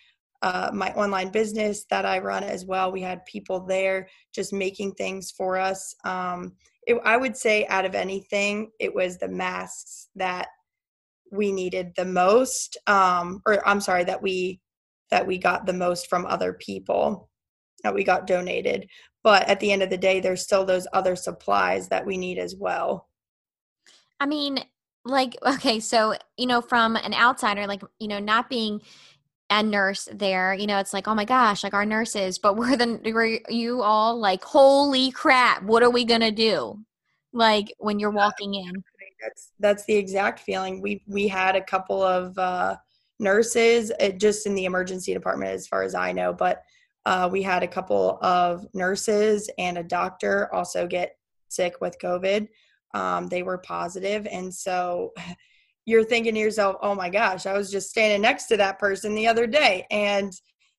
uh, 0.42 0.70
my 0.72 0.92
online 0.92 1.30
business 1.30 1.84
that 1.90 2.06
I 2.06 2.18
run 2.18 2.44
as 2.44 2.64
well. 2.64 2.90
We 2.90 3.02
had 3.02 3.24
people 3.26 3.60
there 3.60 4.08
just 4.34 4.52
making 4.52 4.92
things 4.92 5.30
for 5.30 5.58
us. 5.58 5.94
Um, 6.04 6.54
it, 6.86 6.98
I 7.04 7.16
would 7.16 7.36
say 7.36 7.66
out 7.66 7.84
of 7.84 7.94
anything, 7.94 8.70
it 8.78 8.94
was 8.94 9.18
the 9.18 9.28
masks 9.28 10.08
that 10.16 10.48
we 11.30 11.52
needed 11.52 11.92
the 11.96 12.04
most, 12.04 12.76
um, 12.86 13.42
or 13.46 13.66
I'm 13.68 13.80
sorry, 13.80 14.04
that 14.04 14.22
we 14.22 14.60
that 15.10 15.26
we 15.26 15.38
got 15.38 15.66
the 15.66 15.72
most 15.72 16.08
from 16.08 16.26
other 16.26 16.52
people 16.52 17.28
that 17.82 17.94
we 17.94 18.04
got 18.04 18.26
donated. 18.26 18.88
But 19.22 19.48
at 19.48 19.60
the 19.60 19.72
end 19.72 19.82
of 19.82 19.90
the 19.90 19.98
day, 19.98 20.20
there's 20.20 20.42
still 20.42 20.64
those 20.64 20.86
other 20.92 21.16
supplies 21.16 21.88
that 21.88 22.06
we 22.06 22.16
need 22.16 22.38
as 22.38 22.56
well. 22.56 23.08
I 24.18 24.26
mean, 24.26 24.64
like, 25.04 25.36
okay, 25.46 25.80
so, 25.80 26.14
you 26.36 26.46
know, 26.46 26.60
from 26.60 26.96
an 26.96 27.14
outsider, 27.14 27.66
like, 27.66 27.82
you 27.98 28.08
know, 28.08 28.18
not 28.18 28.48
being 28.48 28.80
a 29.50 29.62
nurse 29.62 30.08
there 30.12 30.54
you 30.54 30.66
know 30.66 30.78
it's 30.78 30.92
like 30.92 31.08
oh 31.08 31.14
my 31.14 31.24
gosh 31.24 31.64
like 31.64 31.74
our 31.74 31.84
nurses 31.84 32.38
but 32.38 32.56
we're 32.56 32.76
the 32.76 33.00
were 33.12 33.38
you 33.48 33.82
all 33.82 34.18
like 34.18 34.42
holy 34.44 35.10
crap 35.10 35.62
what 35.64 35.82
are 35.82 35.90
we 35.90 36.04
gonna 36.04 36.30
do 36.30 36.78
like 37.32 37.74
when 37.78 37.98
you're 37.98 38.10
walking 38.10 38.54
in 38.54 38.72
that's 39.20 39.50
that's 39.58 39.84
the 39.84 39.94
exact 39.94 40.38
feeling 40.38 40.80
we 40.80 41.02
we 41.06 41.26
had 41.28 41.56
a 41.56 41.60
couple 41.60 42.00
of 42.00 42.38
uh 42.38 42.76
nurses 43.20 43.92
uh, 44.00 44.08
just 44.10 44.46
in 44.46 44.54
the 44.54 44.64
emergency 44.64 45.12
department 45.14 45.52
as 45.52 45.66
far 45.66 45.82
as 45.82 45.94
i 45.94 46.12
know 46.12 46.32
but 46.32 46.62
uh, 47.06 47.28
we 47.32 47.42
had 47.42 47.62
a 47.62 47.68
couple 47.68 48.18
of 48.20 48.66
nurses 48.74 49.48
and 49.58 49.78
a 49.78 49.82
doctor 49.82 50.52
also 50.54 50.86
get 50.86 51.16
sick 51.48 51.80
with 51.80 51.98
covid 51.98 52.48
um, 52.92 53.28
they 53.28 53.42
were 53.42 53.58
positive 53.58 54.26
and 54.30 54.52
so 54.52 55.12
you're 55.86 56.04
thinking 56.04 56.34
to 56.34 56.40
yourself, 56.40 56.76
oh 56.82 56.94
my 56.94 57.08
gosh, 57.08 57.46
I 57.46 57.54
was 57.54 57.70
just 57.70 57.90
standing 57.90 58.22
next 58.22 58.46
to 58.46 58.56
that 58.58 58.78
person 58.78 59.14
the 59.14 59.26
other 59.26 59.46
day. 59.46 59.86
And, 59.90 60.32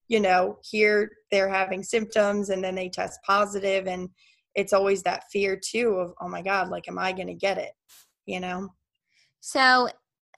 you 0.07 0.19
know, 0.19 0.57
here 0.63 1.12
they're 1.31 1.50
having 1.50 1.83
symptoms 1.83 2.50
and 2.50 2.63
then 2.63 2.75
they 2.75 2.89
test 2.89 3.19
positive 3.25 3.88
and 3.88 4.10
it's 4.55 4.74
always 4.74 5.03
that 5.03 5.25
fear 5.31 5.60
too 5.62 5.95
of, 5.95 6.13
oh 6.21 6.27
my 6.27 6.41
God, 6.41 6.69
like, 6.69 6.88
am 6.88 7.00
I 7.00 7.12
going 7.12 7.27
to 7.27 7.33
get 7.33 7.57
it? 7.57 7.71
You 8.25 8.39
know? 8.39 8.69
So, 9.39 9.89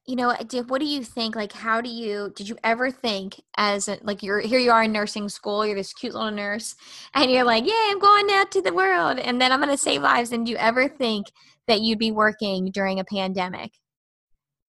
you 0.05 0.17
know, 0.17 0.35
what 0.67 0.79
do 0.79 0.85
you 0.85 1.03
think? 1.03 1.35
Like, 1.35 1.53
how 1.53 1.79
do 1.79 1.89
you, 1.89 2.33
did 2.35 2.49
you 2.49 2.57
ever 2.63 2.91
think 2.91 3.39
as 3.55 3.87
a, 3.87 3.97
like 4.01 4.21
you're, 4.21 4.41
here 4.41 4.59
you 4.59 4.71
are 4.71 4.83
in 4.83 4.91
nursing 4.91 5.29
school, 5.29 5.65
you're 5.65 5.75
this 5.75 5.93
cute 5.93 6.13
little 6.13 6.31
nurse 6.31 6.75
and 7.13 7.31
you're 7.31 7.45
like, 7.45 7.65
yeah, 7.65 7.89
I'm 7.89 7.99
going 7.99 8.27
out 8.31 8.51
to 8.51 8.61
the 8.61 8.73
world 8.73 9.17
and 9.19 9.39
then 9.39 9.51
I'm 9.51 9.59
going 9.59 9.71
to 9.71 9.77
save 9.77 10.01
lives. 10.01 10.31
And 10.31 10.45
do 10.45 10.51
you 10.51 10.57
ever 10.57 10.89
think 10.89 11.27
that 11.67 11.81
you'd 11.81 11.99
be 11.99 12.11
working 12.11 12.69
during 12.71 12.99
a 12.99 13.05
pandemic? 13.05 13.71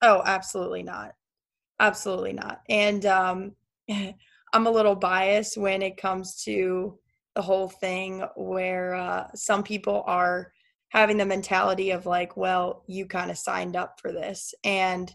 Oh, 0.02 0.22
absolutely 0.24 0.84
not. 0.84 1.12
Absolutely 1.80 2.32
not. 2.32 2.60
And 2.68 3.04
um, 3.06 3.52
I'm 3.88 4.66
a 4.66 4.70
little 4.70 4.94
biased 4.94 5.56
when 5.56 5.82
it 5.82 5.96
comes 5.96 6.42
to 6.44 6.96
the 7.34 7.42
whole 7.42 7.68
thing 7.68 8.24
where 8.36 8.94
uh, 8.94 9.26
some 9.34 9.64
people 9.64 10.04
are 10.06 10.52
having 10.90 11.16
the 11.16 11.26
mentality 11.26 11.90
of 11.90 12.06
like, 12.06 12.36
well, 12.36 12.84
you 12.86 13.04
kind 13.06 13.32
of 13.32 13.36
signed 13.36 13.74
up 13.74 13.98
for 14.00 14.12
this. 14.12 14.54
And 14.62 15.12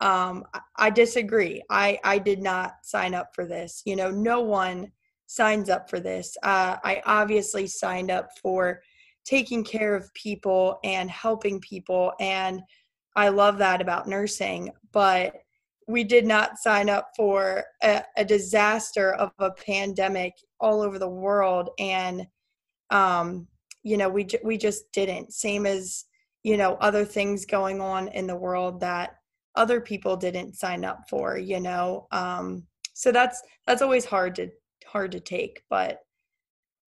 um, 0.00 0.44
I 0.76 0.90
disagree. 0.90 1.62
I, 1.70 1.98
I 2.04 2.18
did 2.18 2.42
not 2.42 2.74
sign 2.82 3.14
up 3.14 3.34
for 3.34 3.46
this. 3.46 3.82
You 3.84 3.96
know, 3.96 4.10
no 4.10 4.40
one 4.40 4.92
signs 5.26 5.70
up 5.70 5.88
for 5.88 6.00
this. 6.00 6.36
Uh, 6.42 6.76
I 6.84 7.02
obviously 7.06 7.66
signed 7.66 8.10
up 8.10 8.28
for 8.40 8.82
taking 9.24 9.64
care 9.64 9.94
of 9.94 10.12
people 10.14 10.78
and 10.84 11.10
helping 11.10 11.60
people 11.60 12.12
and 12.20 12.62
I 13.16 13.30
love 13.30 13.56
that 13.58 13.80
about 13.80 14.06
nursing, 14.06 14.70
but 14.92 15.34
we 15.88 16.04
did 16.04 16.26
not 16.26 16.58
sign 16.58 16.90
up 16.90 17.10
for 17.16 17.64
a, 17.82 18.02
a 18.16 18.24
disaster 18.24 19.14
of 19.14 19.32
a 19.38 19.50
pandemic 19.52 20.34
all 20.60 20.82
over 20.82 20.98
the 20.98 21.08
world. 21.08 21.70
And, 21.78 22.26
um, 22.90 23.48
you 23.82 23.96
know, 23.96 24.08
we, 24.08 24.26
we 24.44 24.58
just 24.58 24.92
didn't. 24.92 25.32
Same 25.32 25.64
as, 25.64 26.04
you 26.42 26.58
know, 26.58 26.74
other 26.74 27.04
things 27.04 27.46
going 27.46 27.80
on 27.80 28.08
in 28.08 28.26
the 28.26 28.36
world 28.36 28.80
that 28.80 29.15
other 29.56 29.80
people 29.80 30.16
didn't 30.16 30.54
sign 30.54 30.84
up 30.84 31.00
for, 31.08 31.36
you 31.38 31.60
know. 31.60 32.06
Um, 32.12 32.66
so 32.94 33.12
that's 33.12 33.42
that's 33.66 33.82
always 33.82 34.04
hard 34.04 34.34
to 34.36 34.48
hard 34.86 35.12
to 35.12 35.20
take, 35.20 35.62
but 35.68 36.00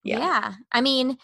yeah. 0.04 0.20
Yeah. 0.20 0.54
I 0.72 0.82
mean, 0.82 1.18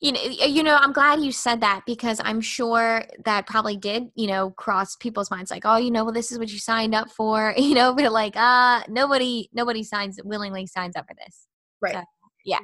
you 0.00 0.12
know, 0.12 0.20
you 0.22 0.62
know, 0.62 0.76
I'm 0.76 0.92
glad 0.92 1.20
you 1.20 1.32
said 1.32 1.62
that 1.62 1.82
because 1.86 2.20
I'm 2.22 2.42
sure 2.42 3.04
that 3.24 3.46
probably 3.46 3.78
did, 3.78 4.08
you 4.14 4.26
know, 4.26 4.50
cross 4.50 4.96
people's 4.96 5.30
minds 5.30 5.50
like, 5.50 5.62
oh, 5.64 5.78
you 5.78 5.90
know, 5.90 6.04
well, 6.04 6.12
this 6.12 6.30
is 6.30 6.38
what 6.38 6.50
you 6.50 6.58
signed 6.58 6.94
up 6.94 7.10
for, 7.10 7.54
you 7.56 7.74
know, 7.74 7.94
but 7.94 8.12
like, 8.12 8.36
uh, 8.36 8.82
nobody, 8.88 9.48
nobody 9.54 9.82
signs 9.82 10.20
willingly 10.22 10.66
signs 10.66 10.94
up 10.94 11.06
for 11.08 11.14
this. 11.24 11.46
Right. 11.80 11.94
So, 11.94 12.02
yeah. 12.44 12.58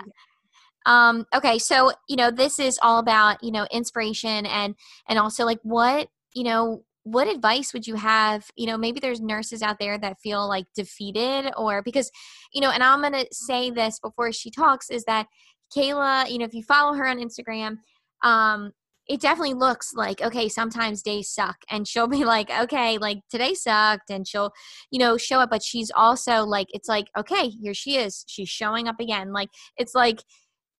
Um, 0.84 1.24
okay. 1.34 1.58
So, 1.58 1.92
you 2.08 2.16
know, 2.16 2.30
this 2.30 2.58
is 2.58 2.78
all 2.82 2.98
about, 2.98 3.42
you 3.42 3.52
know, 3.52 3.66
inspiration 3.70 4.44
and, 4.44 4.74
and 5.08 5.18
also 5.18 5.46
like 5.46 5.60
what, 5.62 6.08
you 6.34 6.44
know, 6.44 6.84
what 7.10 7.28
advice 7.28 7.72
would 7.72 7.86
you 7.86 7.94
have 7.96 8.50
you 8.56 8.66
know 8.66 8.76
maybe 8.76 9.00
there's 9.00 9.20
nurses 9.20 9.62
out 9.62 9.78
there 9.78 9.98
that 9.98 10.20
feel 10.20 10.48
like 10.48 10.66
defeated 10.74 11.50
or 11.56 11.82
because 11.82 12.10
you 12.52 12.60
know 12.60 12.70
and 12.70 12.82
i'm 12.82 13.00
going 13.00 13.12
to 13.12 13.26
say 13.32 13.70
this 13.70 13.98
before 13.98 14.32
she 14.32 14.50
talks 14.50 14.90
is 14.90 15.04
that 15.04 15.26
Kayla, 15.74 16.30
you 16.30 16.38
know, 16.38 16.44
if 16.44 16.54
you 16.54 16.62
follow 16.62 16.94
her 16.94 17.06
on 17.06 17.18
Instagram, 17.18 17.78
um, 18.22 18.72
it 19.08 19.20
definitely 19.20 19.54
looks 19.54 19.92
like 19.94 20.20
okay 20.22 20.48
sometimes 20.48 21.02
days 21.02 21.28
suck 21.28 21.56
and 21.68 21.88
she'll 21.88 22.06
be 22.06 22.24
like 22.36 22.48
okay 22.48 22.96
like 22.98 23.18
today 23.28 23.54
sucked 23.54 24.08
and 24.08 24.28
she'll 24.28 24.52
you 24.92 25.00
know 25.00 25.16
show 25.16 25.40
up 25.40 25.50
but 25.50 25.64
she's 25.64 25.90
also 25.96 26.44
like 26.44 26.68
it's 26.70 26.88
like 26.88 27.06
okay 27.18 27.48
here 27.48 27.74
she 27.74 27.96
is 27.96 28.24
she's 28.28 28.48
showing 28.48 28.86
up 28.86 29.00
again 29.00 29.32
like 29.32 29.48
it's 29.76 29.96
like 29.96 30.22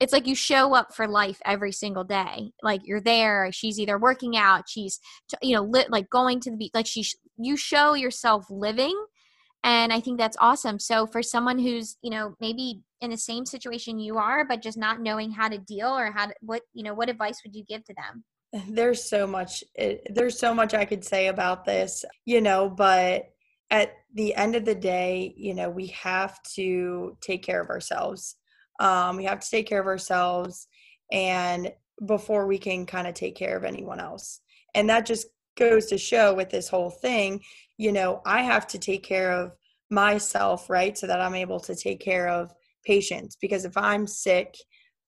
it's 0.00 0.14
like 0.14 0.26
you 0.26 0.34
show 0.34 0.74
up 0.74 0.94
for 0.94 1.06
life 1.06 1.40
every 1.44 1.70
single 1.70 2.04
day 2.04 2.52
like 2.62 2.80
you're 2.84 3.00
there 3.00 3.50
she's 3.52 3.78
either 3.78 3.98
working 3.98 4.36
out 4.36 4.68
she's 4.68 4.98
you 5.42 5.54
know 5.54 5.62
lit, 5.62 5.90
like 5.90 6.08
going 6.10 6.40
to 6.40 6.50
the 6.50 6.56
beach 6.56 6.70
like 6.74 6.86
she 6.86 7.04
you 7.38 7.56
show 7.56 7.94
yourself 7.94 8.46
living 8.50 8.98
and 9.62 9.92
i 9.92 10.00
think 10.00 10.18
that's 10.18 10.36
awesome. 10.40 10.78
So 10.78 11.06
for 11.06 11.22
someone 11.22 11.58
who's 11.58 11.96
you 12.02 12.10
know 12.10 12.34
maybe 12.40 12.80
in 13.00 13.10
the 13.10 13.16
same 13.16 13.46
situation 13.46 13.98
you 13.98 14.16
are 14.18 14.44
but 14.44 14.62
just 14.62 14.78
not 14.78 15.00
knowing 15.00 15.30
how 15.30 15.48
to 15.48 15.58
deal 15.58 15.88
or 15.88 16.10
how 16.10 16.26
to 16.26 16.34
what 16.40 16.62
you 16.72 16.82
know 16.82 16.94
what 16.94 17.08
advice 17.08 17.40
would 17.44 17.54
you 17.54 17.64
give 17.64 17.84
to 17.84 17.94
them? 17.94 18.24
There's 18.74 19.08
so 19.08 19.26
much 19.26 19.62
it, 19.74 20.06
there's 20.10 20.38
so 20.38 20.52
much 20.52 20.74
i 20.74 20.84
could 20.84 21.04
say 21.04 21.28
about 21.28 21.64
this 21.64 22.04
you 22.24 22.40
know 22.40 22.68
but 22.68 23.30
at 23.70 23.92
the 24.14 24.34
end 24.34 24.56
of 24.56 24.64
the 24.64 24.74
day 24.74 25.32
you 25.36 25.54
know 25.54 25.70
we 25.70 25.86
have 25.88 26.42
to 26.42 27.16
take 27.20 27.44
care 27.44 27.60
of 27.62 27.70
ourselves 27.70 28.36
um, 28.80 29.16
we 29.16 29.24
have 29.24 29.40
to 29.40 29.50
take 29.50 29.68
care 29.68 29.80
of 29.80 29.86
ourselves 29.86 30.66
and 31.12 31.72
before 32.06 32.46
we 32.46 32.58
can 32.58 32.86
kind 32.86 33.06
of 33.06 33.14
take 33.14 33.36
care 33.36 33.56
of 33.56 33.64
anyone 33.64 34.00
else. 34.00 34.40
And 34.74 34.88
that 34.90 35.06
just 35.06 35.26
goes 35.56 35.86
to 35.86 35.98
show 35.98 36.34
with 36.34 36.50
this 36.50 36.68
whole 36.68 36.90
thing 36.90 37.40
you 37.76 37.92
know 37.92 38.20
i 38.24 38.42
have 38.42 38.66
to 38.66 38.78
take 38.78 39.02
care 39.02 39.32
of 39.32 39.52
myself 39.90 40.70
right? 40.70 40.96
So 40.96 41.06
that 41.06 41.20
i'm 41.20 41.34
able 41.34 41.60
to 41.60 41.74
take 41.74 42.00
care 42.00 42.28
of 42.28 42.52
patients. 42.84 43.36
Because 43.40 43.64
if 43.64 43.76
i'm 43.76 44.06
sick 44.06 44.56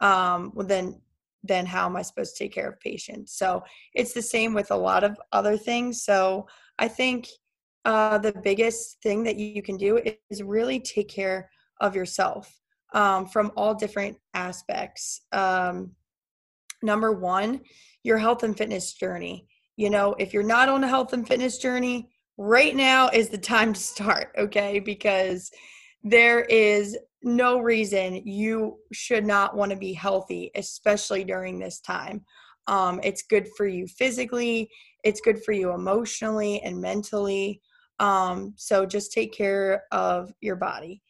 um, 0.01 0.53
well 0.55 0.67
then 0.67 1.01
then 1.45 1.67
how 1.67 1.87
am 1.87 1.97
i 1.97 2.03
supposed 2.03 2.37
to 2.37 2.45
take 2.45 2.53
care 2.53 2.69
of 2.69 2.81
patients? 2.81 3.37
So 3.37 3.63
it's 3.95 4.13
the 4.13 4.23
same 4.23 4.55
with 4.55 4.71
a 4.71 4.77
lot 4.77 5.05
of 5.05 5.17
other 5.33 5.57
things. 5.57 6.03
So 6.03 6.47
i 6.79 6.89
think 6.89 7.29
uh, 7.85 8.19
the 8.19 8.33
biggest 8.33 9.03
thing 9.03 9.25
that 9.25 9.37
you 9.37 9.61
can 9.61 9.77
do 9.77 10.01
is 10.31 10.43
really 10.43 10.79
take 10.79 11.09
care 11.09 11.51
of 11.81 11.97
yourself 11.97 12.62
um, 12.95 13.27
from 13.27 13.51
all 13.57 13.75
different 13.75 14.17
aspects 14.35 15.23
um, 15.33 15.93
number 16.83 17.13
one 17.13 17.61
your 18.03 18.19
health 18.19 18.43
and 18.43 18.57
fitness 18.57 18.93
journey 18.95 19.47
you 19.77 19.91
know 19.91 20.15
if 20.19 20.33
you're 20.33 20.43
not 20.43 20.69
on 20.69 20.85
a 20.85 20.89
health 20.89 21.13
and 21.13 21.27
fitness 21.27 21.59
journey 21.59 22.09
right 22.39 22.75
now 22.75 23.09
is 23.09 23.29
the 23.29 23.39
time 23.39 23.73
to 23.73 23.81
start 23.81 24.33
okay 24.39 24.79
because 24.79 25.51
there 26.05 26.41
is 26.43 26.97
no 27.23 27.59
reason 27.61 28.27
you 28.27 28.79
should 28.93 29.25
not 29.25 29.57
want 29.57 29.71
to 29.71 29.77
be 29.77 29.93
healthy, 29.93 30.51
especially 30.55 31.25
during 31.25 31.59
this 31.59 31.81
time. 31.81 32.25
Um, 32.67 33.01
it's 33.03 33.23
good 33.23 33.49
for 33.57 33.67
you 33.67 33.87
physically, 33.87 34.71
it's 35.05 35.21
good 35.21 35.43
for 35.45 35.53
you 35.53 35.73
emotionally 35.73 36.61
and 36.63 36.81
mentally. 36.81 37.61
Um, 37.99 38.55
so 38.57 38.87
just 38.87 39.13
take 39.13 39.33
care 39.33 39.85
of 39.93 40.33
your 40.41 40.57
body. 40.57 41.03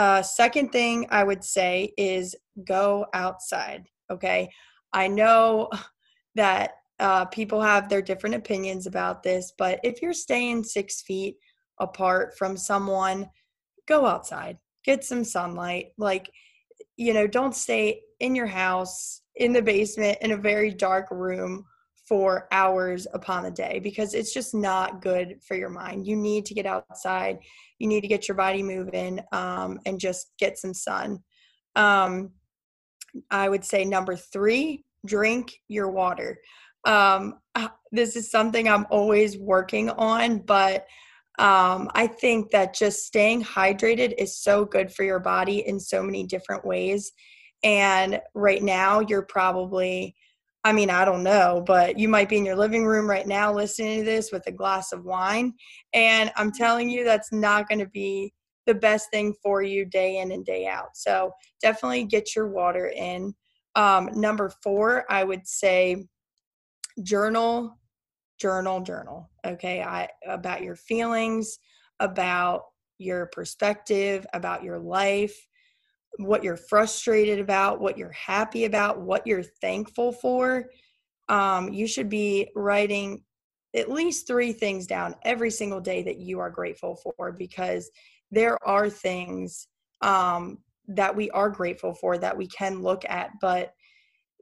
Uh, 0.00 0.22
second 0.22 0.72
thing 0.72 1.06
I 1.10 1.22
would 1.24 1.44
say 1.44 1.92
is 1.98 2.34
go 2.66 3.06
outside. 3.12 3.86
Okay. 4.10 4.50
I 4.94 5.08
know 5.08 5.68
that 6.34 6.72
uh, 6.98 7.26
people 7.26 7.60
have 7.60 7.88
their 7.88 8.02
different 8.02 8.34
opinions 8.34 8.86
about 8.86 9.22
this, 9.22 9.52
but 9.58 9.78
if 9.82 10.00
you're 10.00 10.12
staying 10.12 10.64
six 10.64 11.02
feet 11.02 11.36
apart 11.78 12.36
from 12.38 12.56
someone, 12.56 13.28
go 13.86 14.06
outside 14.06 14.56
get 14.84 15.04
some 15.04 15.24
sunlight 15.24 15.88
like 15.98 16.30
you 16.96 17.12
know 17.12 17.26
don't 17.26 17.54
stay 17.54 18.00
in 18.20 18.34
your 18.34 18.46
house 18.46 19.22
in 19.36 19.52
the 19.52 19.62
basement 19.62 20.18
in 20.20 20.32
a 20.32 20.36
very 20.36 20.72
dark 20.72 21.06
room 21.10 21.64
for 22.10 22.48
hours 22.50 23.06
upon 23.14 23.44
a 23.44 23.50
day 23.52 23.78
because 23.78 24.14
it's 24.14 24.34
just 24.34 24.52
not 24.52 25.00
good 25.00 25.36
for 25.46 25.56
your 25.56 25.68
mind. 25.68 26.08
You 26.08 26.16
need 26.16 26.44
to 26.46 26.54
get 26.54 26.66
outside. 26.66 27.38
You 27.78 27.86
need 27.86 28.00
to 28.00 28.08
get 28.08 28.26
your 28.26 28.36
body 28.36 28.64
moving 28.64 29.20
um, 29.30 29.78
and 29.86 30.00
just 30.00 30.32
get 30.36 30.58
some 30.58 30.74
sun. 30.74 31.20
Um, 31.76 32.32
i 33.30 33.48
would 33.48 33.64
say 33.64 33.84
number 33.84 34.16
three 34.16 34.84
drink 35.06 35.52
your 35.68 35.90
water. 35.90 36.38
Um, 36.84 37.34
uh, 37.54 37.68
this 37.92 38.16
is 38.16 38.30
something 38.30 38.68
i'm 38.68 38.86
always 38.90 39.36
working 39.36 39.90
on 39.90 40.38
but 40.38 40.86
um, 41.40 41.88
I 41.94 42.06
think 42.06 42.50
that 42.50 42.74
just 42.74 43.06
staying 43.06 43.42
hydrated 43.42 44.12
is 44.18 44.38
so 44.38 44.66
good 44.66 44.92
for 44.92 45.04
your 45.04 45.20
body 45.20 45.66
in 45.66 45.80
so 45.80 46.02
many 46.02 46.26
different 46.26 46.66
ways. 46.66 47.12
And 47.62 48.20
right 48.34 48.62
now, 48.62 49.00
you're 49.00 49.22
probably, 49.22 50.14
I 50.64 50.72
mean, 50.72 50.90
I 50.90 51.04
don't 51.04 51.22
know, 51.22 51.62
but 51.66 51.98
you 51.98 52.08
might 52.08 52.28
be 52.28 52.36
in 52.36 52.44
your 52.44 52.56
living 52.56 52.84
room 52.84 53.08
right 53.08 53.26
now 53.26 53.52
listening 53.52 54.00
to 54.00 54.04
this 54.04 54.30
with 54.30 54.46
a 54.46 54.52
glass 54.52 54.92
of 54.92 55.04
wine. 55.04 55.54
And 55.94 56.30
I'm 56.36 56.52
telling 56.52 56.90
you, 56.90 57.02
that's 57.04 57.32
not 57.32 57.68
going 57.68 57.78
to 57.78 57.88
be 57.88 58.34
the 58.66 58.74
best 58.74 59.10
thing 59.10 59.34
for 59.42 59.62
you 59.62 59.86
day 59.86 60.18
in 60.18 60.32
and 60.32 60.44
day 60.44 60.66
out. 60.66 60.90
So 60.94 61.32
definitely 61.62 62.04
get 62.04 62.36
your 62.36 62.48
water 62.48 62.92
in. 62.94 63.34
Um, 63.74 64.10
number 64.14 64.52
four, 64.62 65.10
I 65.10 65.24
would 65.24 65.46
say 65.46 66.04
journal 67.02 67.78
journal 68.38 68.80
journal 68.80 69.30
okay 69.46 69.82
i 69.82 70.08
about 70.26 70.62
your 70.62 70.76
feelings 70.76 71.58
about 72.00 72.62
your 72.98 73.26
perspective 73.26 74.26
about 74.32 74.62
your 74.62 74.78
life 74.78 75.46
what 76.18 76.42
you're 76.42 76.56
frustrated 76.56 77.38
about 77.38 77.80
what 77.80 77.96
you're 77.96 78.12
happy 78.12 78.64
about 78.64 79.00
what 79.00 79.26
you're 79.26 79.42
thankful 79.42 80.12
for 80.12 80.66
um, 81.28 81.72
you 81.72 81.86
should 81.86 82.08
be 82.08 82.50
writing 82.56 83.22
at 83.74 83.90
least 83.90 84.26
three 84.26 84.52
things 84.52 84.86
down 84.86 85.14
every 85.22 85.50
single 85.50 85.80
day 85.80 86.02
that 86.02 86.18
you 86.18 86.40
are 86.40 86.50
grateful 86.50 86.96
for 86.96 87.32
because 87.32 87.88
there 88.32 88.58
are 88.66 88.90
things 88.90 89.68
um, 90.02 90.58
that 90.88 91.14
we 91.14 91.30
are 91.30 91.48
grateful 91.48 91.94
for 91.94 92.18
that 92.18 92.36
we 92.36 92.46
can 92.48 92.82
look 92.82 93.04
at 93.08 93.30
but 93.40 93.72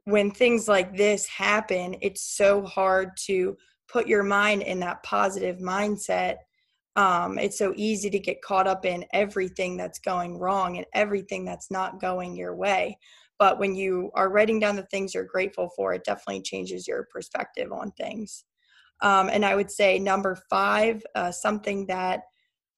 when 0.05 0.31
things 0.31 0.67
like 0.67 0.97
this 0.97 1.27
happen 1.27 1.95
it's 2.01 2.35
so 2.35 2.63
hard 2.63 3.11
to 3.15 3.55
put 3.87 4.07
your 4.07 4.23
mind 4.23 4.63
in 4.63 4.79
that 4.79 5.03
positive 5.03 5.57
mindset 5.57 6.37
um, 6.95 7.37
it's 7.37 7.57
so 7.57 7.73
easy 7.75 8.09
to 8.09 8.19
get 8.19 8.41
caught 8.41 8.67
up 8.67 8.85
in 8.85 9.05
everything 9.13 9.77
that's 9.77 9.99
going 9.99 10.37
wrong 10.37 10.77
and 10.77 10.85
everything 10.93 11.45
that's 11.45 11.71
not 11.71 12.01
going 12.01 12.35
your 12.35 12.55
way. 12.55 12.97
But 13.37 13.57
when 13.57 13.73
you 13.75 14.11
are 14.15 14.29
writing 14.29 14.59
down 14.59 14.75
the 14.75 14.83
things 14.83 15.13
you're 15.13 15.23
grateful 15.23 15.69
for 15.75 15.93
it 15.93 16.03
definitely 16.03 16.41
changes 16.41 16.87
your 16.87 17.07
perspective 17.11 17.71
on 17.71 17.91
things. 17.91 18.43
Um, 19.01 19.29
and 19.29 19.45
i 19.45 19.55
would 19.55 19.71
say 19.71 19.97
number 19.97 20.37
five 20.49 21.01
uh, 21.15 21.31
something 21.31 21.85
that 21.87 22.23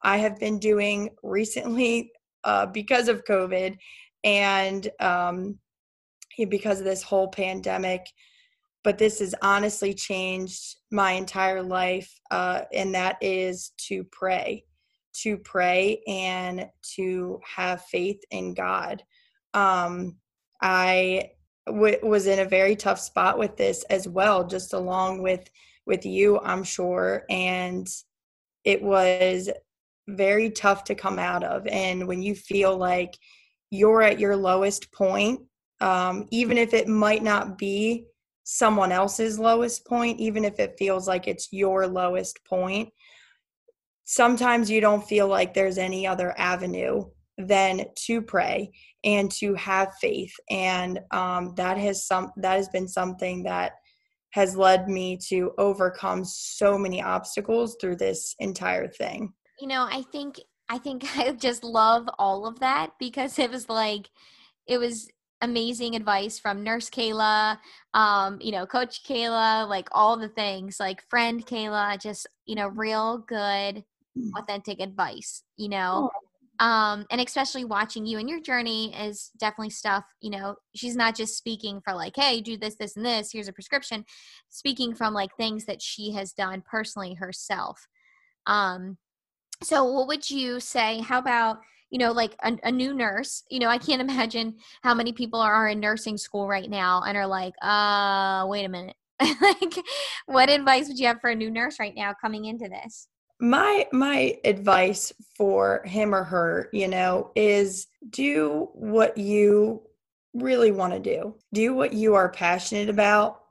i 0.04 0.17
have 0.17 0.39
been 0.39 0.60
doing 0.60 1.10
recently 1.24 2.12
uh, 2.43 2.67
because 2.67 3.08
of 3.08 3.24
covid 3.24 3.78
and 4.24 4.89
um, 5.00 5.58
because 6.50 6.80
of 6.80 6.86
this 6.86 7.04
whole 7.04 7.28
pandemic 7.28 8.06
but 8.83 8.97
this 8.97 9.19
has 9.19 9.35
honestly 9.41 9.93
changed 9.93 10.77
my 10.91 11.11
entire 11.11 11.61
life, 11.61 12.11
uh, 12.31 12.61
and 12.73 12.95
that 12.95 13.17
is 13.21 13.71
to 13.87 14.03
pray, 14.05 14.65
to 15.13 15.37
pray 15.37 16.01
and 16.07 16.67
to 16.95 17.39
have 17.45 17.85
faith 17.85 18.21
in 18.31 18.53
God. 18.53 19.03
Um, 19.53 20.17
I 20.61 21.31
w- 21.67 21.99
was 22.01 22.27
in 22.27 22.39
a 22.39 22.45
very 22.45 22.75
tough 22.75 22.99
spot 22.99 23.37
with 23.37 23.57
this 23.57 23.83
as 23.83 24.07
well, 24.07 24.45
just 24.45 24.73
along 24.73 25.21
with 25.21 25.49
with 25.87 26.05
you, 26.05 26.39
I'm 26.39 26.63
sure, 26.63 27.25
and 27.29 27.87
it 28.63 28.81
was 28.81 29.49
very 30.07 30.49
tough 30.51 30.83
to 30.85 30.95
come 30.95 31.17
out 31.19 31.43
of. 31.43 31.65
And 31.67 32.07
when 32.07 32.21
you 32.21 32.35
feel 32.35 32.77
like 32.77 33.17
you're 33.71 34.03
at 34.03 34.19
your 34.19 34.35
lowest 34.35 34.91
point, 34.91 35.41
um, 35.79 36.27
even 36.29 36.57
if 36.57 36.73
it 36.73 36.87
might 36.87 37.23
not 37.23 37.57
be 37.57 38.05
someone 38.43 38.91
else's 38.91 39.39
lowest 39.39 39.86
point, 39.86 40.19
even 40.19 40.45
if 40.45 40.60
it 40.60 40.75
feels 40.77 41.08
like 41.08 41.27
it's 41.27 41.49
your 41.51 41.88
lowest 41.88 42.39
point. 42.45 42.89
Sometimes 44.06 44.69
you 44.69 44.82
don't 44.82 45.08
feel 45.08 45.27
like 45.27 45.54
there's 45.54 45.77
any 45.77 46.06
other 46.06 46.34
avenue 46.38 47.06
than 47.38 47.86
to 48.06 48.21
pray 48.21 48.71
and 49.04 49.32
to 49.32 49.56
have 49.56 49.93
faith, 50.01 50.34
and 50.49 50.99
um, 51.12 51.54
that 51.56 51.77
has 51.77 52.06
some 52.06 52.32
that 52.38 52.58
has 52.58 52.69
been 52.69 52.88
something 52.88 53.43
that 53.43 53.73
has 54.32 54.56
led 54.56 54.88
me 54.88 55.17
to 55.30 55.51
overcome 55.58 56.23
so 56.23 56.77
many 56.77 57.01
obstacles 57.01 57.77
through 57.80 57.97
this 57.97 58.36
entire 58.39 58.88
thing. 58.88 59.34
You 59.60 59.67
know, 59.67 59.88
I 59.89 60.04
think 60.12 60.39
I 60.69 60.77
think 60.77 61.06
I 61.17 61.32
just 61.32 61.63
love 61.63 62.10
all 62.17 62.45
of 62.45 62.60
that 62.60 62.91
because 62.99 63.38
it 63.39 63.51
was 63.51 63.69
like 63.69 64.10
it 64.67 64.77
was 64.77 65.08
amazing 65.41 65.95
advice 65.95 66.39
from 66.39 66.63
Nurse 66.63 66.89
Kayla, 66.89 67.58
um, 67.93 68.38
you 68.41 68.51
know, 68.51 68.65
Coach 68.65 69.04
Kayla, 69.04 69.67
like 69.67 69.89
all 69.91 70.17
the 70.17 70.30
things, 70.30 70.80
like 70.80 71.04
friend 71.10 71.45
Kayla, 71.45 72.01
just, 72.01 72.27
you 72.45 72.56
know, 72.56 72.67
real 72.67 73.19
good, 73.19 73.84
mm. 74.17 74.30
authentic 74.38 74.80
advice, 74.80 75.43
you 75.58 75.69
know. 75.69 76.10
Um, 76.60 77.08
and 77.10 77.19
especially 77.19 77.65
watching 77.65 78.06
you 78.06 78.19
and 78.19 78.30
your 78.30 78.39
journey 78.39 78.93
is 78.95 79.32
definitely 79.39 79.71
stuff, 79.71 80.04
you 80.21 80.30
know, 80.30 80.56
she's 80.75 80.95
not 80.95 81.15
just 81.15 81.36
speaking 81.36 81.82
for 81.82 81.95
like, 81.95 82.13
hey, 82.15 82.39
do 82.39 82.56
this, 82.56 82.75
this, 82.75 82.95
and 82.95 83.04
this, 83.04 83.32
here's 83.32 83.47
a 83.47 83.54
prescription, 83.54 84.06
speaking 84.49 84.93
from 84.93 85.15
like 85.15 85.36
things 85.36 85.65
that 85.65 85.82
she 85.82 86.12
has 86.12 86.34
done 86.34 86.62
personally 86.69 87.15
herself. 87.15 87.88
Um, 88.45 88.97
so 89.63 89.84
what 89.86 90.08
would 90.08 90.30
you 90.30 90.60
say? 90.60 90.99
How 90.99 91.17
about 91.17 91.62
you 91.91 91.99
know, 91.99 92.12
like 92.12 92.36
a, 92.41 92.58
a, 92.63 92.71
new 92.71 92.93
nurse, 92.93 93.43
you 93.49 93.60
know, 93.60 93.67
I 93.67 93.77
can't 93.77 94.01
imagine 94.10 94.56
how 94.82 94.95
many 94.95 95.13
people 95.13 95.39
are 95.39 95.67
in 95.67 95.80
nursing 95.80 96.17
school 96.17 96.47
right 96.47 96.69
now 96.69 97.04
and 97.06 97.15
are 97.17 97.27
like, 97.27 97.54
uh, 97.62 98.45
wait 98.47 98.65
a 98.65 98.69
minute. 98.69 98.95
like, 99.41 99.75
what 100.25 100.49
advice 100.49 100.88
would 100.88 100.97
you 100.97 101.06
have 101.06 101.21
for 101.21 101.30
a 101.30 101.36
new 101.36 101.51
nurse 101.51 101.80
right 101.80 101.93
now 101.95 102.13
coming 102.19 102.45
into 102.45 102.67
this? 102.67 103.08
My 103.39 103.88
my 103.91 104.38
advice 104.45 105.12
for 105.36 105.84
him 105.86 106.13
or 106.13 106.23
her, 106.23 106.69
you 106.73 106.88
know, 106.88 107.32
is 107.36 107.88
do 108.10 108.69
what 108.73 109.17
you 109.17 109.82
really 110.34 110.71
want 110.71 110.93
to 110.93 110.99
do. 110.99 111.36
Do 111.54 111.73
what 111.73 111.93
you 111.93 112.15
are 112.15 112.30
passionate 112.30 112.89
about. 112.89 113.41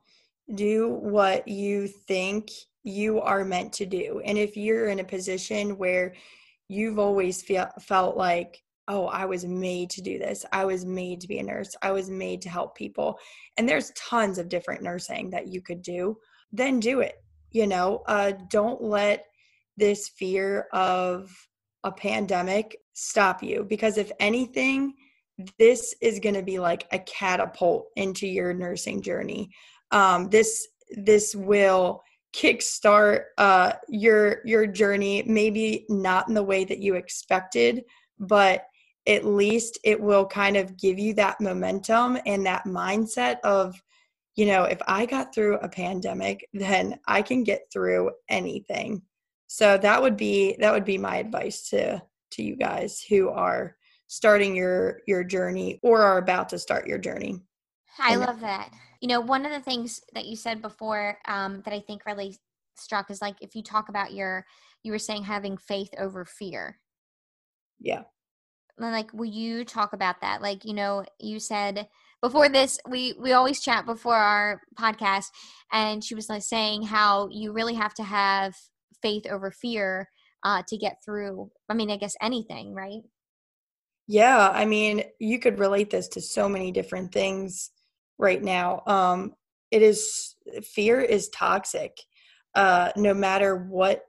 Do 0.54 0.88
what 0.88 1.46
you 1.46 1.86
think 1.86 2.50
you 2.82 3.20
are 3.20 3.44
meant 3.44 3.72
to 3.74 3.86
do. 3.86 4.22
And 4.24 4.38
if 4.38 4.56
you're 4.56 4.88
in 4.88 5.00
a 5.00 5.04
position 5.04 5.76
where 5.76 6.14
you've 6.70 6.98
always 6.98 7.42
feel, 7.42 7.68
felt 7.80 8.16
like, 8.16 8.62
oh, 8.86 9.06
I 9.06 9.24
was 9.24 9.44
made 9.44 9.90
to 9.90 10.02
do 10.02 10.18
this, 10.18 10.44
I 10.52 10.64
was 10.64 10.84
made 10.84 11.20
to 11.20 11.28
be 11.28 11.38
a 11.38 11.42
nurse, 11.42 11.74
I 11.82 11.90
was 11.90 12.08
made 12.08 12.40
to 12.42 12.48
help 12.48 12.76
people, 12.76 13.18
and 13.56 13.68
there's 13.68 13.92
tons 13.96 14.38
of 14.38 14.48
different 14.48 14.82
nursing 14.82 15.30
that 15.30 15.48
you 15.48 15.60
could 15.60 15.82
do, 15.82 16.16
then 16.52 16.80
do 16.80 17.00
it. 17.00 17.16
You 17.50 17.66
know, 17.66 18.02
uh, 18.06 18.32
don't 18.48 18.80
let 18.80 19.26
this 19.76 20.08
fear 20.16 20.66
of 20.72 21.30
a 21.82 21.90
pandemic 21.90 22.76
stop 22.92 23.42
you 23.42 23.64
because 23.68 23.98
if 23.98 24.12
anything, 24.20 24.94
this 25.58 25.94
is 26.00 26.20
going 26.20 26.34
to 26.34 26.42
be 26.42 26.58
like 26.58 26.86
a 26.92 26.98
catapult 27.00 27.86
into 27.96 28.26
your 28.26 28.52
nursing 28.52 29.02
journey. 29.02 29.50
Um, 29.90 30.28
this 30.28 30.68
this 30.90 31.34
will 31.34 32.02
kickstart 32.32 33.24
uh, 33.38 33.72
your 33.88 34.40
your 34.44 34.66
journey 34.66 35.22
maybe 35.26 35.84
not 35.88 36.28
in 36.28 36.34
the 36.34 36.42
way 36.42 36.64
that 36.64 36.78
you 36.78 36.94
expected 36.94 37.84
but 38.18 38.66
at 39.08 39.24
least 39.24 39.78
it 39.82 40.00
will 40.00 40.26
kind 40.26 40.56
of 40.56 40.76
give 40.76 40.98
you 40.98 41.14
that 41.14 41.40
momentum 41.40 42.18
and 42.26 42.44
that 42.44 42.64
mindset 42.64 43.40
of 43.40 43.80
you 44.36 44.46
know 44.46 44.64
if 44.64 44.78
i 44.86 45.04
got 45.06 45.34
through 45.34 45.56
a 45.58 45.68
pandemic 45.68 46.46
then 46.52 46.98
i 47.06 47.20
can 47.20 47.42
get 47.42 47.62
through 47.72 48.10
anything. 48.28 49.02
So 49.52 49.76
that 49.78 50.00
would 50.00 50.16
be 50.16 50.56
that 50.60 50.72
would 50.72 50.84
be 50.84 50.96
my 50.96 51.16
advice 51.16 51.68
to 51.70 52.00
to 52.32 52.42
you 52.42 52.54
guys 52.54 53.02
who 53.02 53.30
are 53.30 53.76
starting 54.06 54.54
your 54.54 55.00
your 55.08 55.24
journey 55.24 55.80
or 55.82 56.02
are 56.02 56.18
about 56.18 56.48
to 56.50 56.58
start 56.58 56.86
your 56.86 56.98
journey. 56.98 57.40
I 57.98 58.14
love 58.14 58.40
that 58.40 58.70
you 59.00 59.08
know 59.08 59.20
one 59.20 59.46
of 59.46 59.52
the 59.52 59.60
things 59.60 60.00
that 60.14 60.26
you 60.26 60.36
said 60.36 60.62
before 60.62 61.18
um, 61.26 61.62
that 61.64 61.74
i 61.74 61.80
think 61.80 62.04
really 62.06 62.36
struck 62.76 63.10
is 63.10 63.20
like 63.20 63.36
if 63.40 63.54
you 63.54 63.62
talk 63.62 63.88
about 63.88 64.12
your 64.12 64.44
you 64.82 64.92
were 64.92 64.98
saying 64.98 65.24
having 65.24 65.56
faith 65.56 65.90
over 65.98 66.24
fear. 66.24 66.78
Yeah. 67.78 68.02
Like 68.78 69.12
will 69.12 69.26
you 69.26 69.64
talk 69.64 69.92
about 69.92 70.22
that? 70.22 70.40
Like 70.40 70.64
you 70.64 70.74
know 70.74 71.04
you 71.18 71.38
said 71.38 71.88
before 72.22 72.48
this 72.48 72.78
we 72.88 73.14
we 73.18 73.32
always 73.32 73.60
chat 73.60 73.86
before 73.86 74.16
our 74.16 74.60
podcast 74.78 75.26
and 75.72 76.02
she 76.02 76.14
was 76.14 76.28
like 76.28 76.42
saying 76.42 76.82
how 76.82 77.28
you 77.30 77.52
really 77.52 77.74
have 77.74 77.94
to 77.94 78.02
have 78.02 78.54
faith 79.02 79.26
over 79.30 79.50
fear 79.50 80.08
uh, 80.42 80.62
to 80.68 80.76
get 80.76 80.96
through 81.04 81.50
i 81.70 81.74
mean 81.74 81.90
i 81.90 81.96
guess 81.96 82.14
anything 82.20 82.74
right? 82.74 83.00
Yeah 84.06 84.50
i 84.52 84.66
mean 84.66 85.02
you 85.18 85.38
could 85.38 85.58
relate 85.58 85.88
this 85.88 86.08
to 86.08 86.20
so 86.20 86.46
many 86.46 86.72
different 86.72 87.12
things 87.12 87.70
right 88.20 88.42
now. 88.42 88.82
Um, 88.86 89.34
it 89.70 89.82
is 89.82 90.36
fear 90.62 91.00
is 91.00 91.28
toxic. 91.30 91.96
Uh, 92.54 92.90
no 92.96 93.14
matter 93.14 93.56
what 93.56 94.04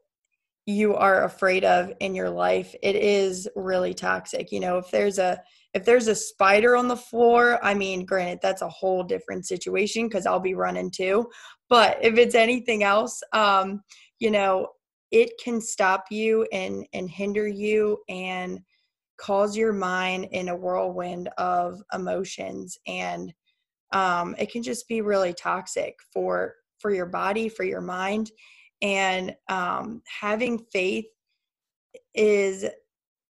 you 0.66 0.96
are 0.96 1.24
afraid 1.24 1.64
of 1.64 1.92
in 2.00 2.14
your 2.16 2.30
life, 2.30 2.76
it 2.84 2.96
is 2.96 3.48
really 3.56 3.94
toxic. 3.94 4.52
You 4.52 4.60
know, 4.60 4.78
if 4.78 4.90
there's 4.92 5.20
a 5.20 5.42
if 5.74 5.86
there's 5.86 6.08
a 6.08 6.16
spider 6.16 6.76
on 6.76 6.88
the 6.88 6.98
floor, 6.98 7.58
I 7.64 7.74
mean, 7.74 8.06
granted, 8.06 8.40
that's 8.42 8.62
a 8.62 8.70
whole 8.70 9.04
different 9.04 9.46
situation 9.48 10.08
because 10.08 10.26
I'll 10.26 10.40
be 10.40 10.54
running 10.54 10.92
too. 10.92 11.30
But 11.70 11.98
if 12.02 12.18
it's 12.18 12.36
anything 12.36 12.84
else, 12.84 13.22
um, 13.32 13.82
you 14.20 14.32
know, 14.32 14.68
it 15.12 15.32
can 15.44 15.62
stop 15.62 16.06
you 16.10 16.48
and 16.52 16.86
and 16.94 17.10
hinder 17.10 17.48
you 17.48 18.00
and 18.10 18.60
cause 19.18 19.56
your 19.56 19.72
mind 19.72 20.28
in 20.32 20.50
a 20.50 20.56
whirlwind 20.56 21.30
of 21.38 21.82
emotions 21.94 22.78
and 22.88 23.34
um, 23.92 24.36
it 24.38 24.52
can 24.52 24.64
just 24.64 24.88
be 24.88 25.02
really 25.02 25.34
toxic 25.34 25.96
for 26.14 26.56
for 26.80 26.94
your 26.94 27.06
body 27.06 27.48
for 27.48 27.64
your 27.64 27.82
mind. 27.82 28.32
And 28.82 29.36
um, 29.50 30.02
having 30.06 30.58
faith 30.58 31.06
is 32.14 32.66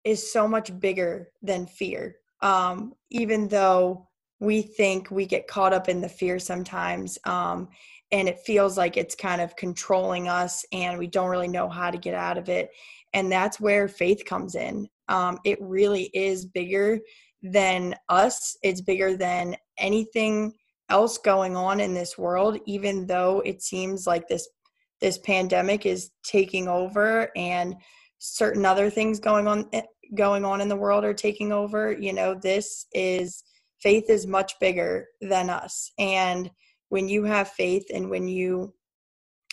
is 0.04 0.32
so 0.32 0.48
much 0.48 0.78
bigger 0.80 1.28
than 1.42 1.66
fear. 1.66 2.16
Um, 2.40 2.94
even 3.10 3.46
though 3.46 4.08
we 4.40 4.62
think 4.62 5.10
we 5.10 5.26
get 5.26 5.46
caught 5.46 5.72
up 5.72 5.88
in 5.88 6.00
the 6.00 6.08
fear 6.08 6.40
sometimes 6.40 7.16
um, 7.24 7.68
and 8.10 8.28
it 8.28 8.40
feels 8.40 8.76
like 8.76 8.96
it's 8.96 9.14
kind 9.14 9.40
of 9.40 9.54
controlling 9.54 10.26
us 10.26 10.64
and 10.72 10.98
we 10.98 11.06
don't 11.06 11.28
really 11.30 11.46
know 11.46 11.68
how 11.68 11.88
to 11.88 11.96
get 11.96 12.14
out 12.14 12.36
of 12.36 12.48
it 12.48 12.70
and 13.12 13.30
that's 13.30 13.60
where 13.60 13.88
faith 13.88 14.24
comes 14.24 14.54
in. 14.54 14.88
Um, 15.08 15.38
it 15.44 15.58
really 15.60 16.04
is 16.14 16.46
bigger 16.46 16.98
than 17.42 17.94
us. 18.08 18.56
It's 18.62 18.80
bigger 18.80 19.16
than 19.16 19.56
anything 19.78 20.52
else 20.88 21.18
going 21.18 21.56
on 21.56 21.80
in 21.80 21.94
this 21.94 22.18
world 22.18 22.58
even 22.66 23.06
though 23.06 23.40
it 23.44 23.62
seems 23.62 24.06
like 24.06 24.28
this 24.28 24.48
this 25.00 25.18
pandemic 25.18 25.86
is 25.86 26.10
taking 26.24 26.68
over 26.68 27.30
and 27.36 27.74
certain 28.18 28.64
other 28.64 28.90
things 28.90 29.18
going 29.18 29.46
on 29.48 29.68
eh, 29.72 29.82
going 30.14 30.44
on 30.44 30.60
in 30.60 30.68
the 30.68 30.76
world 30.76 31.04
are 31.04 31.14
taking 31.14 31.52
over 31.52 31.92
you 31.92 32.12
know 32.12 32.34
this 32.34 32.86
is 32.92 33.42
faith 33.82 34.08
is 34.08 34.26
much 34.26 34.54
bigger 34.60 35.08
than 35.20 35.50
us. 35.50 35.92
And 35.98 36.50
when 36.88 37.08
you 37.08 37.24
have 37.24 37.50
faith 37.50 37.84
and 37.92 38.08
when 38.08 38.28
you 38.28 38.72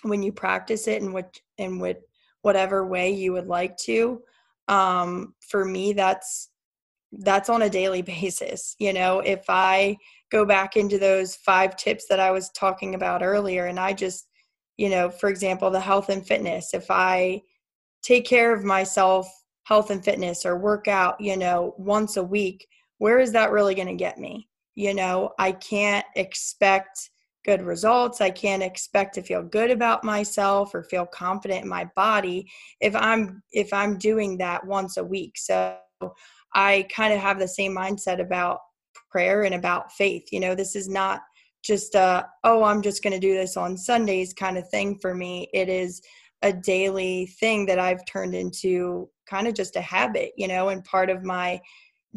when 0.04 0.24
you 0.24 0.32
practice 0.32 0.88
it 0.88 1.02
in 1.02 1.12
what 1.12 1.38
in 1.58 1.80
what 1.80 2.00
whatever 2.42 2.88
way 2.88 3.12
you 3.12 3.34
would 3.34 3.48
like 3.48 3.76
to 3.76 4.22
um 4.70 5.34
for 5.50 5.66
me 5.66 5.92
that's 5.92 6.49
that's 7.12 7.50
on 7.50 7.63
a 7.63 7.69
daily 7.69 8.02
basis. 8.02 8.76
You 8.80 8.93
know, 8.93 9.19
if 9.19 9.45
I 9.50 9.98
go 10.32 10.45
back 10.45 10.78
into 10.78 10.98
those 10.98 11.36
five 11.36 11.76
tips 11.76 12.06
that 12.10 12.19
I 12.19 12.32
was 12.32 12.50
talking 12.50 12.95
about 12.95 13.24
earlier, 13.24 13.65
and 13.65 13.80
I 13.80 13.93
just, 13.93 14.28
you 14.78 14.89
know, 14.89 15.10
for 15.10 15.30
example, 15.30 15.69
the 15.69 15.80
health 15.80 16.10
and 16.10 16.26
fitness, 16.26 16.74
if 16.74 16.89
I 16.89 17.41
take 18.02 18.26
care 18.26 18.54
of 18.54 18.63
myself, 18.63 19.28
health 19.63 19.89
and 19.89 20.04
fitness, 20.04 20.45
or 20.45 20.58
work 20.58 20.88
out, 20.88 21.19
you 21.19 21.38
know, 21.38 21.74
once 21.78 22.17
a 22.17 22.24
week, 22.24 22.67
where 22.98 23.19
is 23.19 23.32
that 23.34 23.52
really 23.52 23.76
going 23.76 23.88
to 23.88 23.93
get 23.93 24.17
me? 24.17 24.48
You 24.76 24.93
know, 24.93 25.32
I 25.38 25.52
can't 25.52 26.06
expect 26.15 27.10
good 27.45 27.62
results. 27.62 28.22
I 28.22 28.30
can't 28.30 28.63
expect 28.63 29.15
to 29.15 29.22
feel 29.22 29.43
good 29.43 29.72
about 29.72 30.04
myself 30.04 30.74
or 30.76 30.84
feel 30.84 31.06
confident 31.06 31.63
in 31.63 31.69
my 31.69 31.89
body 31.95 32.50
if 32.80 32.95
I'm 32.95 33.41
if 33.52 33.74
I'm 33.74 33.98
doing 33.98 34.38
that 34.38 34.65
once 34.65 34.98
a 34.98 35.04
week. 35.04 35.38
So 35.38 35.78
I 36.54 36.88
kind 36.94 37.14
of 37.14 37.20
have 37.20 37.40
the 37.40 37.48
same 37.48 37.76
mindset 37.76 38.20
about 38.20 38.60
prayer 39.10 39.44
and 39.44 39.56
about 39.56 39.92
faith. 39.94 40.24
You 40.32 40.40
know, 40.40 40.56
this 40.56 40.76
is 40.76 40.88
not 40.90 41.22
just 41.64 41.96
a, 41.96 42.26
oh, 42.44 42.64
I'm 42.64 42.82
just 42.82 43.04
going 43.04 43.14
to 43.14 43.20
do 43.20 43.34
this 43.34 43.58
on 43.58 43.78
Sundays 43.78 44.34
kind 44.34 44.58
of 44.58 44.70
thing 44.70 44.98
for 45.00 45.14
me. 45.14 45.50
It 45.54 45.70
is 45.70 46.02
a 46.42 46.54
daily 46.54 47.28
thing 47.40 47.66
that 47.66 47.80
I've 47.80 48.06
turned 48.06 48.34
into 48.34 49.10
kind 49.30 49.48
of 49.48 49.54
just 49.54 49.76
a 49.76 49.82
habit, 49.82 50.32
you 50.38 50.48
know, 50.48 50.70
and 50.70 50.84
part 50.84 51.10
of 51.10 51.24
my 51.24 51.60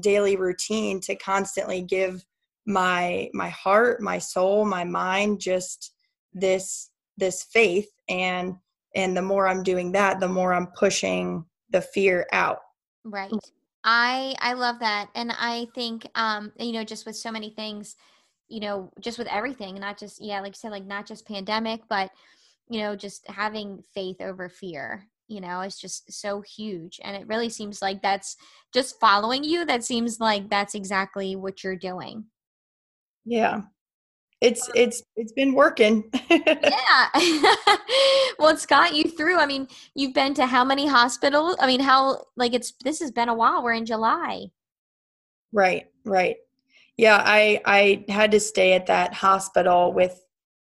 daily 0.00 0.36
routine 0.36 1.00
to 1.00 1.16
constantly 1.16 1.82
give 1.82 2.24
my 2.66 3.28
my 3.34 3.48
heart, 3.48 4.00
my 4.00 4.18
soul, 4.18 4.64
my 4.64 4.84
mind 4.84 5.40
just 5.40 5.94
this 6.32 6.90
this 7.18 7.42
faith 7.52 7.88
and 8.08 8.54
and 8.94 9.16
the 9.16 9.22
more 9.22 9.48
I'm 9.48 9.62
doing 9.62 9.92
that, 9.92 10.20
the 10.20 10.28
more 10.28 10.52
I'm 10.52 10.68
pushing 10.78 11.44
the 11.70 11.80
fear 11.80 12.26
out. 12.32 12.58
Right. 13.04 13.32
I 13.84 14.34
I 14.40 14.52
love 14.54 14.78
that, 14.80 15.08
and 15.14 15.32
I 15.32 15.66
think 15.74 16.06
um 16.14 16.52
you 16.58 16.72
know 16.72 16.84
just 16.84 17.06
with 17.06 17.16
so 17.16 17.32
many 17.32 17.50
things, 17.50 17.96
you 18.48 18.60
know, 18.60 18.92
just 19.00 19.18
with 19.18 19.28
everything, 19.28 19.74
not 19.76 19.98
just 19.98 20.22
yeah, 20.22 20.40
like 20.40 20.52
you 20.52 20.56
said, 20.56 20.70
like 20.72 20.86
not 20.86 21.06
just 21.06 21.26
pandemic, 21.26 21.82
but 21.88 22.10
you 22.68 22.80
know, 22.80 22.96
just 22.96 23.26
having 23.28 23.82
faith 23.94 24.20
over 24.20 24.48
fear. 24.48 25.08
You 25.28 25.40
know, 25.40 25.60
it's 25.62 25.80
just 25.80 26.12
so 26.12 26.42
huge, 26.42 27.00
and 27.04 27.16
it 27.16 27.26
really 27.28 27.48
seems 27.48 27.82
like 27.82 28.02
that's 28.02 28.36
just 28.72 29.00
following 29.00 29.44
you. 29.44 29.64
That 29.64 29.84
seems 29.84 30.20
like 30.20 30.50
that's 30.50 30.74
exactly 30.74 31.36
what 31.36 31.64
you're 31.64 31.76
doing. 31.76 32.26
Yeah, 33.24 33.62
it's 34.42 34.68
it's 34.74 35.02
it's 35.16 35.32
been 35.32 35.54
working. 35.54 36.10
Yeah. 36.30 37.08
Well 38.38 38.48
it's 38.48 38.66
got 38.66 38.94
you 38.94 39.04
through. 39.04 39.38
I 39.38 39.46
mean 39.46 39.68
you've 39.94 40.14
been 40.14 40.34
to 40.34 40.46
how 40.46 40.64
many 40.64 40.86
hospitals? 40.86 41.56
I 41.60 41.66
mean 41.66 41.80
how 41.80 42.24
like 42.36 42.54
it's 42.54 42.72
this 42.82 42.98
has 43.00 43.12
been 43.12 43.28
a 43.28 43.34
while. 43.34 43.62
We're 43.62 43.74
in 43.74 43.86
july. 43.86 44.46
Right 45.52 45.86
right. 46.04 46.36
Yeah 46.96 47.22
i 47.24 47.60
i 47.64 48.04
had 48.08 48.32
to 48.32 48.40
stay 48.40 48.72
at 48.72 48.86
that 48.86 49.14
hospital 49.14 49.92
with 49.92 50.20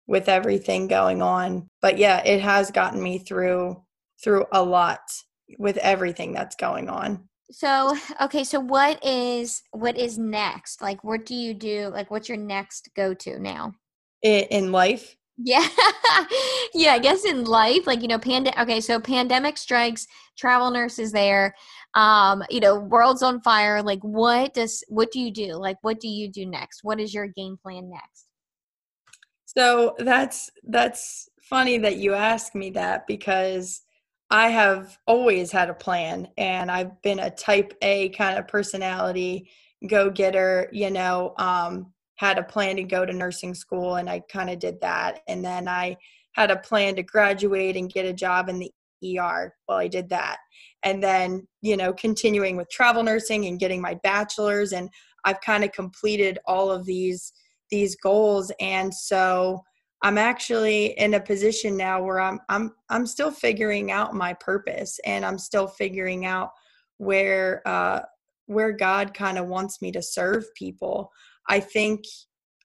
with 0.07 0.27
everything 0.27 0.87
going 0.87 1.21
on. 1.21 1.69
But 1.81 1.97
yeah 1.97 2.21
it 2.25 2.41
has 2.41 2.71
gotten 2.71 3.01
me 3.01 3.19
through 3.19 3.81
through 4.21 4.45
a 4.51 4.61
lot 4.61 4.99
with 5.57 5.77
everything 5.77 6.33
that's 6.33 6.55
going 6.55 6.89
on 6.89 7.28
So, 7.51 7.97
okay, 8.21 8.43
so 8.43 8.59
what 8.59 9.03
is 9.03 9.63
what 9.71 9.97
is 9.97 10.17
next? 10.17 10.81
Like 10.81 11.03
what 11.03 11.25
do 11.25 11.33
you 11.33 11.53
do? 11.53 11.89
Like 11.91 12.11
what's 12.11 12.29
your 12.29 12.37
next 12.37 12.89
go 12.95 13.13
to 13.15 13.39
now? 13.39 13.73
In, 14.21 14.43
in 14.45 14.71
life? 14.71 15.15
Yeah. 15.37 15.65
yeah, 16.73 16.91
I 16.91 16.99
guess 16.99 17.25
in 17.25 17.45
life, 17.45 17.87
like, 17.87 18.01
you 18.01 18.07
know, 18.07 18.19
pand 18.19 18.51
okay, 18.59 18.81
so 18.81 18.99
pandemic 18.99 19.57
strikes, 19.57 20.05
travel 20.37 20.69
nurses 20.69 21.11
there, 21.11 21.55
um, 21.95 22.43
you 22.49 22.59
know, 22.59 22.77
world's 22.79 23.23
on 23.23 23.41
fire. 23.41 23.81
Like 23.81 24.01
what 24.01 24.53
does 24.53 24.83
what 24.89 25.11
do 25.11 25.19
you 25.19 25.31
do? 25.31 25.53
Like 25.55 25.77
what 25.81 25.99
do 25.99 26.07
you 26.07 26.29
do 26.29 26.45
next? 26.45 26.83
What 26.83 26.99
is 26.99 27.13
your 27.13 27.27
game 27.27 27.57
plan 27.61 27.89
next? 27.89 28.25
So 29.45 29.95
that's 29.97 30.51
that's 30.65 31.29
funny 31.41 31.79
that 31.79 31.97
you 31.97 32.13
ask 32.13 32.53
me 32.53 32.69
that 32.71 33.07
because 33.07 33.81
I 34.29 34.49
have 34.49 34.97
always 35.07 35.51
had 35.51 35.69
a 35.69 35.73
plan 35.73 36.27
and 36.37 36.69
I've 36.69 37.01
been 37.01 37.19
a 37.19 37.31
type 37.31 37.73
A 37.81 38.09
kind 38.09 38.37
of 38.37 38.47
personality, 38.47 39.49
go 39.87 40.09
getter, 40.09 40.69
you 40.71 40.91
know, 40.91 41.33
um, 41.37 41.93
had 42.15 42.37
a 42.37 42.43
plan 42.43 42.75
to 42.75 42.83
go 42.83 43.05
to 43.05 43.13
nursing 43.13 43.55
school 43.55 43.95
and 43.95 44.09
I 44.09 44.19
kind 44.31 44.49
of 44.49 44.59
did 44.59 44.81
that. 44.81 45.21
And 45.27 45.43
then 45.43 45.67
I 45.67 45.97
had 46.33 46.51
a 46.51 46.57
plan 46.57 46.95
to 46.95 47.03
graduate 47.03 47.75
and 47.75 47.91
get 47.91 48.05
a 48.05 48.13
job 48.13 48.49
in 48.49 48.59
the 48.59 48.71
ER. 49.19 49.53
Well, 49.67 49.77
I 49.77 49.87
did 49.87 50.09
that. 50.09 50.37
And 50.83 51.01
then, 51.01 51.47
you 51.61 51.75
know, 51.75 51.93
continuing 51.93 52.55
with 52.55 52.69
travel 52.69 53.03
nursing 53.03 53.45
and 53.45 53.59
getting 53.59 53.81
my 53.81 53.95
bachelor's 54.03 54.73
and 54.73 54.89
I've 55.25 55.41
kind 55.41 55.63
of 55.63 55.71
completed 55.71 56.39
all 56.45 56.71
of 56.71 56.85
these 56.85 57.33
these 57.71 57.95
goals 57.95 58.51
and 58.59 58.93
so 58.93 59.63
I'm 60.01 60.17
actually 60.17 60.97
in 60.97 61.13
a 61.15 61.19
position 61.19 61.75
now 61.75 62.01
where 62.01 62.19
I'm 62.19 62.39
I'm 62.47 62.73
I'm 62.89 63.05
still 63.05 63.31
figuring 63.31 63.91
out 63.91 64.13
my 64.13 64.33
purpose 64.33 64.99
and 65.05 65.25
I'm 65.25 65.37
still 65.37 65.67
figuring 65.67 66.25
out 66.25 66.51
where 66.97 67.61
uh, 67.67 68.01
where 68.45 68.71
God 68.71 69.13
kind 69.13 69.37
of 69.37 69.47
wants 69.47 69.81
me 69.81 69.91
to 69.91 70.01
serve 70.01 70.45
people. 70.55 71.11
I 71.47 71.59
think 71.59 72.05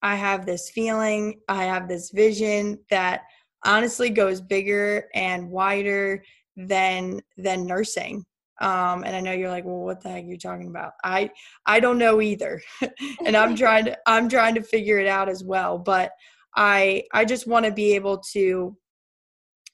I 0.03 0.17
have 0.17 0.47
this 0.47 0.71
feeling, 0.71 1.41
I 1.49 1.65
have 1.65 1.89
this 1.89 2.11
vision 2.11 2.79
that 2.91 3.23
honestly 3.65 4.11
goes 4.11 4.41
bigger 4.41 5.09
and 5.15 5.51
wider 5.51 6.23
than 6.57 7.21
than 7.37 7.67
nursing. 7.67 8.25
Um, 8.61 9.03
and 9.03 9.17
I 9.17 9.21
know 9.21 9.33
you're 9.33 9.51
like, 9.51 9.65
well, 9.65 9.81
what 9.81 10.01
the 10.01 10.11
heck 10.11 10.25
are 10.25 10.27
you 10.29 10.39
talking 10.39 10.69
about? 10.69 10.93
I 11.03 11.31
I 11.67 11.81
don't 11.81 11.99
know 11.99 12.21
either, 12.21 12.63
and 13.27 13.37
I'm 13.37 13.57
trying 13.57 13.87
to 13.87 13.99
I'm 14.07 14.29
trying 14.29 14.55
to 14.55 14.63
figure 14.63 14.99
it 14.99 15.09
out 15.09 15.29
as 15.29 15.43
well. 15.43 15.79
But 15.79 16.13
I 16.57 17.05
I 17.13 17.25
just 17.25 17.47
want 17.47 17.67
to 17.67 17.73
be 17.73 17.95
able 17.95 18.19
to 18.33 18.77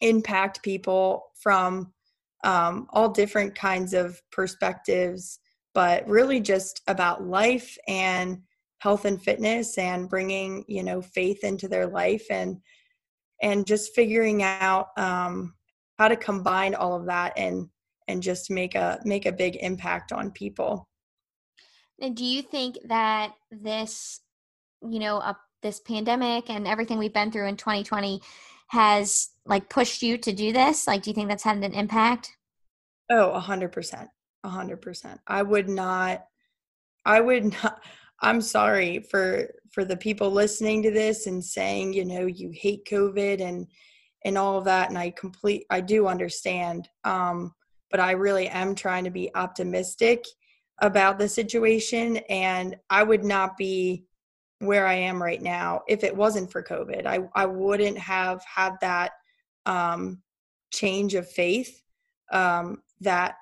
impact 0.01 0.63
people 0.63 1.27
from 1.41 1.93
um, 2.45 2.87
all 2.91 3.11
different 3.11 3.55
kinds 3.55 3.93
of 3.93 4.21
perspectives, 4.33 5.41
but 5.75 6.07
really 6.09 6.41
just 6.41 6.81
about 6.87 7.27
life 7.27 7.77
and 7.87 8.39
health 8.79 9.05
and 9.05 9.23
fitness 9.23 9.77
and 9.77 10.09
bringing 10.09 10.65
you 10.69 10.83
know 10.83 11.03
faith 11.03 11.45
into 11.45 11.69
their 11.69 11.87
life 11.87 12.25
and 12.31 12.57
and 13.43 13.67
just 13.67 13.95
figuring 13.95 14.43
out 14.43 14.89
um, 14.97 15.55
how 15.99 16.09
to 16.09 16.17
combine 16.17 16.75
all 16.75 16.95
of 16.95 17.07
that 17.07 17.33
and 17.37 17.69
and 18.09 18.23
just 18.23 18.51
make 18.51 18.75
a 18.75 18.99
make 19.05 19.27
a 19.27 19.33
big 19.33 19.57
impact 19.57 20.13
on 20.13 20.31
people. 20.31 20.89
And 22.01 22.17
do 22.17 22.25
you 22.25 22.43
think 22.43 22.79
that 22.87 23.35
this, 23.51 24.21
you 24.83 24.99
know, 24.99 25.19
a 25.19 25.37
this 25.63 25.81
pandemic 25.81 26.51
and 26.51 26.67
everything 26.67 26.99
we've 26.99 27.13
been 27.13 27.31
through 27.31 27.49
in 27.49 27.57
2020 27.57 28.21
has 28.69 29.31
like 29.47 29.69
pushed 29.69 30.03
you 30.03 30.17
to 30.19 30.33
do 30.33 30.53
this? 30.53 30.87
Like, 30.87 31.03
do 31.03 31.11
you 31.11 31.15
think 31.15 31.29
that's 31.29 31.43
had 31.43 31.57
an 31.57 31.75
impact? 31.75 32.37
Oh, 33.11 33.31
a 33.33 33.41
hundred 33.41 33.73
percent. 33.73 34.09
A 34.45 34.49
hundred 34.49 34.81
percent. 34.81 35.21
I 35.27 35.43
would 35.43 35.69
not, 35.69 36.25
I 37.05 37.21
would 37.21 37.45
not, 37.63 37.83
I'm 38.23 38.41
sorry 38.41 39.01
for, 39.01 39.49
for 39.71 39.85
the 39.85 39.97
people 39.97 40.31
listening 40.31 40.83
to 40.83 40.91
this 40.91 41.27
and 41.27 41.45
saying, 41.45 41.95
you 41.95 42.05
know, 42.05 42.27
you 42.27 42.51
hate 42.55 42.85
COVID 42.85 43.41
and, 43.41 43.67
and 44.25 44.39
all 44.39 44.59
of 44.59 44.65
that. 44.65 44.91
And 44.91 44.99
I 44.99 45.11
complete, 45.11 45.65
I 45.71 45.81
do 45.81 46.07
understand. 46.07 46.89
Um, 47.05 47.55
but 47.91 48.01
I 48.01 48.13
really 48.13 48.49
am 48.49 48.75
trying 48.75 49.05
to 49.05 49.11
be 49.11 49.35
optimistic 49.35 50.25
about 50.81 51.19
the 51.19 51.29
situation. 51.29 52.19
And 52.29 52.77
I 52.89 53.03
would 53.03 53.25
not 53.25 53.57
be 53.57 54.05
where 54.61 54.87
I 54.87 54.95
am 54.95 55.23
right 55.23 55.41
now 55.41 55.83
if 55.89 56.05
it 56.05 56.15
wasn't 56.15 56.53
for 56.53 56.63
COVID. 56.63 57.07
I, 57.07 57.21
I 57.35 57.47
wouldn't 57.47 57.99
have 57.99 58.45
had 58.45 58.75
that 58.83 59.13
um, 59.67 60.23
change 60.71 61.15
of 61.15 61.29
faith 61.29 61.83
um, 62.31 62.83
that 63.01 63.37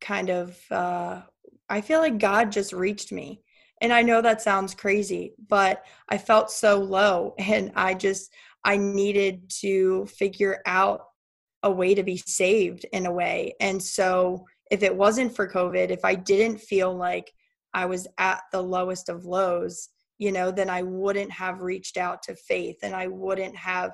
kind 0.00 0.30
of, 0.30 0.58
uh, 0.70 1.22
I 1.68 1.80
feel 1.80 2.00
like 2.00 2.18
God 2.18 2.52
just 2.52 2.72
reached 2.72 3.12
me. 3.12 3.42
And 3.80 3.92
I 3.92 4.02
know 4.02 4.22
that 4.22 4.40
sounds 4.40 4.74
crazy, 4.74 5.34
but 5.48 5.84
I 6.08 6.18
felt 6.18 6.50
so 6.50 6.78
low 6.78 7.34
and 7.38 7.72
I 7.74 7.94
just, 7.94 8.32
I 8.64 8.76
needed 8.76 9.50
to 9.60 10.06
figure 10.06 10.62
out 10.66 11.06
a 11.62 11.70
way 11.70 11.94
to 11.94 12.04
be 12.04 12.16
saved 12.16 12.86
in 12.92 13.06
a 13.06 13.12
way. 13.12 13.54
And 13.60 13.82
so 13.82 14.46
if 14.70 14.84
it 14.84 14.94
wasn't 14.94 15.34
for 15.34 15.48
COVID, 15.48 15.90
if 15.90 16.04
I 16.04 16.14
didn't 16.14 16.60
feel 16.60 16.94
like 16.94 17.32
I 17.74 17.86
was 17.86 18.06
at 18.18 18.42
the 18.52 18.62
lowest 18.62 19.08
of 19.08 19.24
lows, 19.24 19.88
you 20.18 20.32
know, 20.32 20.50
then 20.50 20.70
I 20.70 20.82
wouldn't 20.82 21.30
have 21.30 21.60
reached 21.60 21.96
out 21.96 22.22
to 22.24 22.34
faith 22.34 22.78
and 22.82 22.94
I 22.94 23.06
wouldn't 23.06 23.56
have 23.56 23.92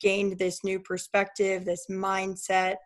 gained 0.00 0.38
this 0.38 0.62
new 0.64 0.78
perspective, 0.78 1.64
this 1.64 1.86
mindset, 1.90 2.76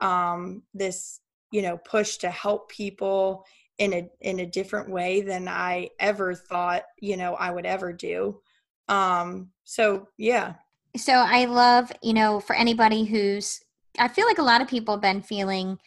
um, 0.00 0.62
this, 0.74 1.20
you 1.50 1.62
know, 1.62 1.78
push 1.78 2.16
to 2.18 2.30
help 2.30 2.70
people 2.70 3.44
in 3.78 3.92
a 3.92 4.08
in 4.20 4.40
a 4.40 4.46
different 4.46 4.90
way 4.90 5.20
than 5.20 5.48
I 5.48 5.90
ever 6.00 6.34
thought, 6.34 6.82
you 7.00 7.16
know, 7.16 7.34
I 7.34 7.50
would 7.50 7.66
ever 7.66 7.92
do. 7.92 8.40
Um, 8.88 9.50
so 9.64 10.08
yeah. 10.18 10.54
So 10.96 11.12
I 11.12 11.44
love, 11.44 11.92
you 12.02 12.14
know, 12.14 12.40
for 12.40 12.56
anybody 12.56 13.04
who's 13.04 13.60
I 13.98 14.08
feel 14.08 14.26
like 14.26 14.38
a 14.38 14.42
lot 14.42 14.60
of 14.60 14.68
people 14.68 14.94
have 14.94 15.02
been 15.02 15.22
feeling 15.22 15.78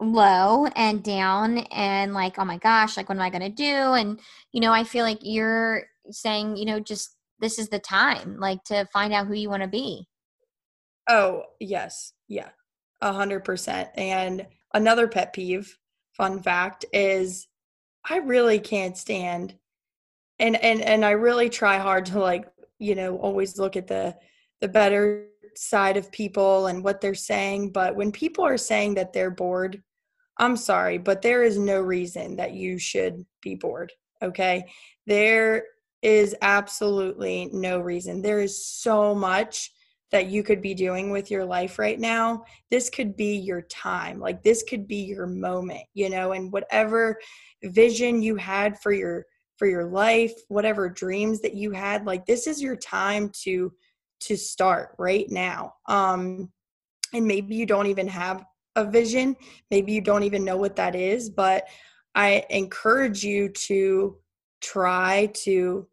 low 0.00 0.66
and 0.76 1.02
down 1.02 1.58
and 1.70 2.12
like 2.12 2.38
oh 2.38 2.44
my 2.44 2.58
gosh 2.58 2.96
like 2.96 3.08
what 3.08 3.16
am 3.16 3.22
i 3.22 3.30
going 3.30 3.42
to 3.42 3.48
do? 3.48 3.64
And 3.64 4.20
you 4.52 4.60
know 4.60 4.72
i 4.72 4.84
feel 4.84 5.04
like 5.04 5.18
you're 5.22 5.84
saying 6.10 6.56
you 6.56 6.64
know 6.64 6.80
just 6.80 7.16
this 7.38 7.58
is 7.58 7.68
the 7.68 7.78
time 7.78 8.36
like 8.38 8.62
to 8.64 8.86
find 8.92 9.12
out 9.12 9.26
who 9.26 9.34
you 9.34 9.50
want 9.50 9.62
to 9.62 9.68
be. 9.68 10.06
Oh 11.08 11.44
yes. 11.60 12.12
Yeah. 12.28 12.48
A 13.02 13.12
hundred 13.12 13.44
percent. 13.44 13.90
And 13.94 14.46
another 14.74 15.06
pet 15.08 15.32
peeve 15.32 15.76
fun 16.16 16.40
fact 16.40 16.84
is 16.92 17.48
i 18.08 18.16
really 18.18 18.58
can't 18.58 18.96
stand 18.96 19.54
and 20.38 20.56
and 20.56 20.80
and 20.80 21.04
i 21.04 21.10
really 21.10 21.48
try 21.48 21.78
hard 21.78 22.06
to 22.06 22.18
like 22.18 22.46
you 22.78 22.94
know 22.94 23.16
always 23.18 23.58
look 23.58 23.76
at 23.76 23.86
the 23.86 24.14
the 24.60 24.68
better 24.68 25.26
side 25.54 25.96
of 25.96 26.12
people 26.12 26.66
and 26.66 26.82
what 26.82 27.00
they're 27.00 27.14
saying 27.14 27.70
but 27.70 27.96
when 27.96 28.12
people 28.12 28.44
are 28.44 28.58
saying 28.58 28.94
that 28.94 29.12
they're 29.12 29.30
bored 29.30 29.82
I'm 30.38 30.56
sorry, 30.56 30.98
but 30.98 31.22
there 31.22 31.42
is 31.42 31.58
no 31.58 31.80
reason 31.80 32.36
that 32.36 32.52
you 32.52 32.78
should 32.78 33.24
be 33.42 33.54
bored. 33.54 33.92
Okay. 34.22 34.64
There 35.06 35.64
is 36.02 36.36
absolutely 36.42 37.48
no 37.52 37.80
reason. 37.80 38.22
There 38.22 38.40
is 38.40 38.66
so 38.66 39.14
much 39.14 39.72
that 40.12 40.26
you 40.26 40.42
could 40.42 40.62
be 40.62 40.74
doing 40.74 41.10
with 41.10 41.30
your 41.30 41.44
life 41.44 41.78
right 41.78 41.98
now. 41.98 42.44
This 42.70 42.90
could 42.90 43.16
be 43.16 43.36
your 43.36 43.62
time. 43.62 44.20
Like 44.20 44.42
this 44.42 44.62
could 44.62 44.86
be 44.86 45.02
your 45.02 45.26
moment, 45.26 45.82
you 45.94 46.10
know, 46.10 46.32
and 46.32 46.52
whatever 46.52 47.18
vision 47.64 48.22
you 48.22 48.36
had 48.36 48.78
for 48.80 48.92
your 48.92 49.26
for 49.56 49.66
your 49.66 49.86
life, 49.86 50.32
whatever 50.48 50.88
dreams 50.88 51.40
that 51.40 51.54
you 51.54 51.70
had, 51.72 52.04
like 52.04 52.26
this 52.26 52.46
is 52.46 52.62
your 52.62 52.76
time 52.76 53.30
to 53.42 53.72
to 54.20 54.36
start 54.36 54.94
right 54.98 55.26
now. 55.28 55.72
Um 55.86 56.52
and 57.12 57.26
maybe 57.26 57.54
you 57.54 57.66
don't 57.66 57.86
even 57.86 58.08
have 58.08 58.44
a 58.76 58.84
vision. 58.84 59.34
Maybe 59.70 59.92
you 59.92 60.00
don't 60.00 60.22
even 60.22 60.44
know 60.44 60.56
what 60.56 60.76
that 60.76 60.94
is, 60.94 61.28
but 61.30 61.64
I 62.14 62.44
encourage 62.50 63.24
you 63.24 63.48
to 63.50 64.16
try 64.60 65.30
to 65.44 65.86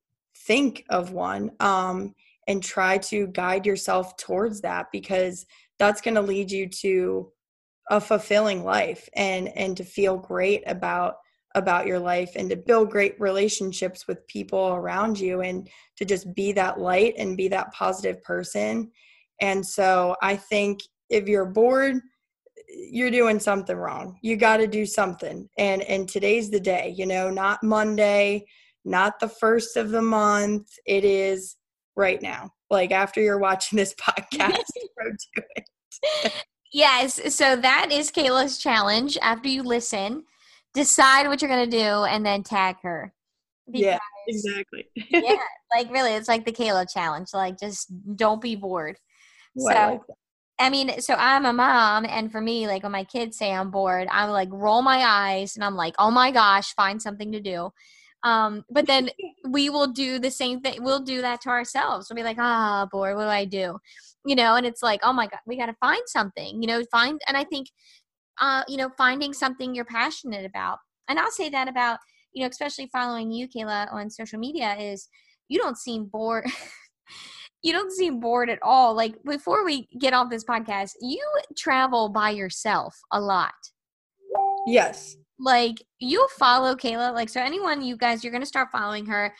think 0.46 0.86
of 0.89 1.12
one 1.12 1.52
um, 1.60 2.13
and 2.48 2.62
try 2.62 2.98
to 2.98 3.28
guide 3.28 3.65
yourself 3.65 4.15
towards 4.17 4.62
that 4.62 4.88
because 4.91 5.46
that's 5.80 6.02
going 6.02 6.15
to 6.15 6.22
lead 6.22 6.52
you 6.52 6.67
to 6.67 7.32
a 7.89 8.00
fulfilling 8.00 8.63
life 8.63 9.10
and 9.15 9.50
and 9.58 9.76
to 9.76 9.84
feel 9.84 10.17
great 10.17 10.63
about 10.67 11.15
about 11.56 11.86
your 11.86 12.00
life 12.00 12.32
and 12.36 12.50
to 12.50 12.56
build 12.56 12.89
great 12.89 13.19
relationships 13.19 14.08
with 14.08 14.26
people 14.28 14.69
around 14.69 15.19
you 15.19 15.41
and 15.41 15.69
to 15.98 16.06
just 16.06 16.34
be 16.34 16.52
that 16.54 16.80
light 16.80 17.13
and 17.17 17.38
be 17.38 17.50
that 17.50 17.72
positive 17.74 18.24
person 18.24 18.89
and 19.41 19.65
so 19.65 20.15
i 20.22 20.36
think 20.36 20.80
if 21.10 21.28
you're 21.28 21.46
bored 21.46 22.00
you're 22.76 23.12
doing 23.12 23.40
something 23.40 23.76
wrong. 23.76 24.18
You 24.22 24.36
got 24.36 24.58
to 24.58 24.68
do 24.68 24.86
something. 24.86 25.50
And 25.58 25.82
and 25.84 26.08
today's 26.08 26.50
the 26.50 26.60
day, 26.60 26.94
you 26.98 27.06
know, 27.06 27.30
not 27.30 27.64
Monday, 27.64 28.46
not 28.86 29.20
the 29.20 29.30
first 29.30 29.78
of 29.78 29.90
the 29.90 30.02
month. 30.02 30.68
It 30.86 31.06
is 31.06 31.56
right 31.96 32.22
now. 32.22 32.52
Like 32.70 32.92
after 32.92 33.22
you're 33.22 33.40
watching 33.40 33.78
this 33.78 33.94
podcast, 34.00 34.58
go 35.00 35.10
do 35.10 35.44
it. 35.56 36.34
Yes. 36.72 37.36
So 37.36 37.56
that 37.56 37.92
is 37.92 38.12
Kayla's 38.12 38.58
challenge. 38.58 39.18
After 39.22 39.48
you 39.48 39.62
listen, 39.62 40.24
decide 40.74 41.28
what 41.28 41.42
you're 41.42 41.50
going 41.50 41.70
to 41.70 41.78
do 41.78 42.04
and 42.04 42.26
then 42.26 42.44
tag 42.44 42.78
her. 42.82 43.14
yeah, 43.68 44.00
exactly. 44.28 44.86
yeah, 44.96 45.36
like 45.76 45.92
really, 45.92 46.14
it's 46.14 46.28
like 46.28 46.46
the 46.46 46.52
Kayla 46.52 46.92
challenge. 46.92 47.30
Like, 47.34 47.60
just 47.60 47.92
don't 48.16 48.42
be 48.42 48.56
bored. 48.56 48.98
Well, 49.56 49.74
so, 49.74 49.80
I 49.80 49.92
like. 49.92 50.02
I 50.60 50.70
mean, 50.70 51.02
so 51.02 51.16
I'm 51.16 51.46
a 51.46 51.54
mom, 51.54 52.06
and 52.06 52.32
for 52.32 52.39
me, 52.39 52.68
like 52.68 52.84
when 52.84 52.92
my 52.92 53.04
kids 53.04 53.38
say 53.38 53.52
I'm 53.52 53.72
bored, 53.72 54.08
I'm 54.12 54.30
like 54.30 54.50
roll 54.52 54.82
my 54.82 55.04
eyes 55.04 55.56
and 55.56 55.63
I'm 55.63 55.76
like, 55.76 55.96
oh 55.98 56.12
my 56.12 56.32
gosh, 56.32 56.74
find 56.76 57.02
something 57.02 57.32
to 57.32 57.39
do. 57.42 57.72
Um, 58.24 58.63
but 58.70 58.86
then 58.88 59.10
we 59.50 59.70
will 59.70 59.88
do 59.88 60.20
the 60.20 60.32
same 60.32 60.62
thing. 60.62 60.84
We'll 60.84 61.02
do 61.02 61.22
that 61.22 61.42
to 61.42 61.50
ourselves. 61.50 62.08
We'll 62.10 62.18
be 62.18 62.24
like, 62.24 62.38
ah, 62.39 62.88
bored. 62.92 63.16
What 63.16 63.24
do 63.24 63.30
I 63.30 63.46
do? 63.46 63.80
You 64.26 64.36
know, 64.36 64.56
and 64.56 64.66
it's 64.66 64.84
like, 64.84 65.02
oh 65.04 65.13
my 65.13 65.28
god, 65.28 65.39
we 65.46 65.58
got 65.58 65.66
to 65.68 65.76
find 65.82 66.02
something. 66.08 66.62
You 66.62 66.68
know, 66.68 66.84
find. 66.92 67.20
And 67.28 67.36
I 67.36 67.44
think, 67.46 67.70
uh, 68.39 68.63
you 68.68 68.78
know, 68.78 68.89
finding 68.98 69.34
something 69.34 69.76
you're 69.76 69.86
passionate 69.86 70.46
about. 70.46 70.80
And 71.10 71.20
I'll 71.20 71.32
say 71.32 71.50
that 71.50 71.68
about 71.68 72.00
you 72.34 72.42
know, 72.44 72.50
especially 72.50 72.89
following 72.92 73.32
you, 73.32 73.48
Kayla, 73.48 73.92
on 73.94 74.10
social 74.10 74.39
media, 74.39 74.76
is 74.76 75.08
you 75.48 75.60
don't 75.60 75.78
seem 75.78 76.06
bored. 76.06 76.46
you 77.63 77.71
don't 77.71 77.91
seem 77.91 78.19
bored 78.19 78.49
at 78.49 78.60
all. 78.62 78.93
Like 78.93 79.15
before 79.23 79.65
we 79.65 79.88
get 79.97 80.13
off 80.13 80.30
this 80.30 80.43
podcast, 80.43 80.91
you 81.02 81.26
travel 81.58 82.10
by 82.10 82.30
yourself 82.30 82.95
a 83.12 83.19
lot. 83.19 83.54
Yes. 84.67 85.15
Like 85.39 85.84
you 85.99 86.28
follow 86.38 86.76
Kayla. 86.76 87.13
Like 87.13 87.30
so, 87.30 87.41
anyone 87.41 87.82
you 87.82 87.97
guys, 87.97 88.23
you're 88.23 88.34
gonna 88.34 88.45
start 88.45 88.69
following 88.71 89.06
her, 89.08 89.34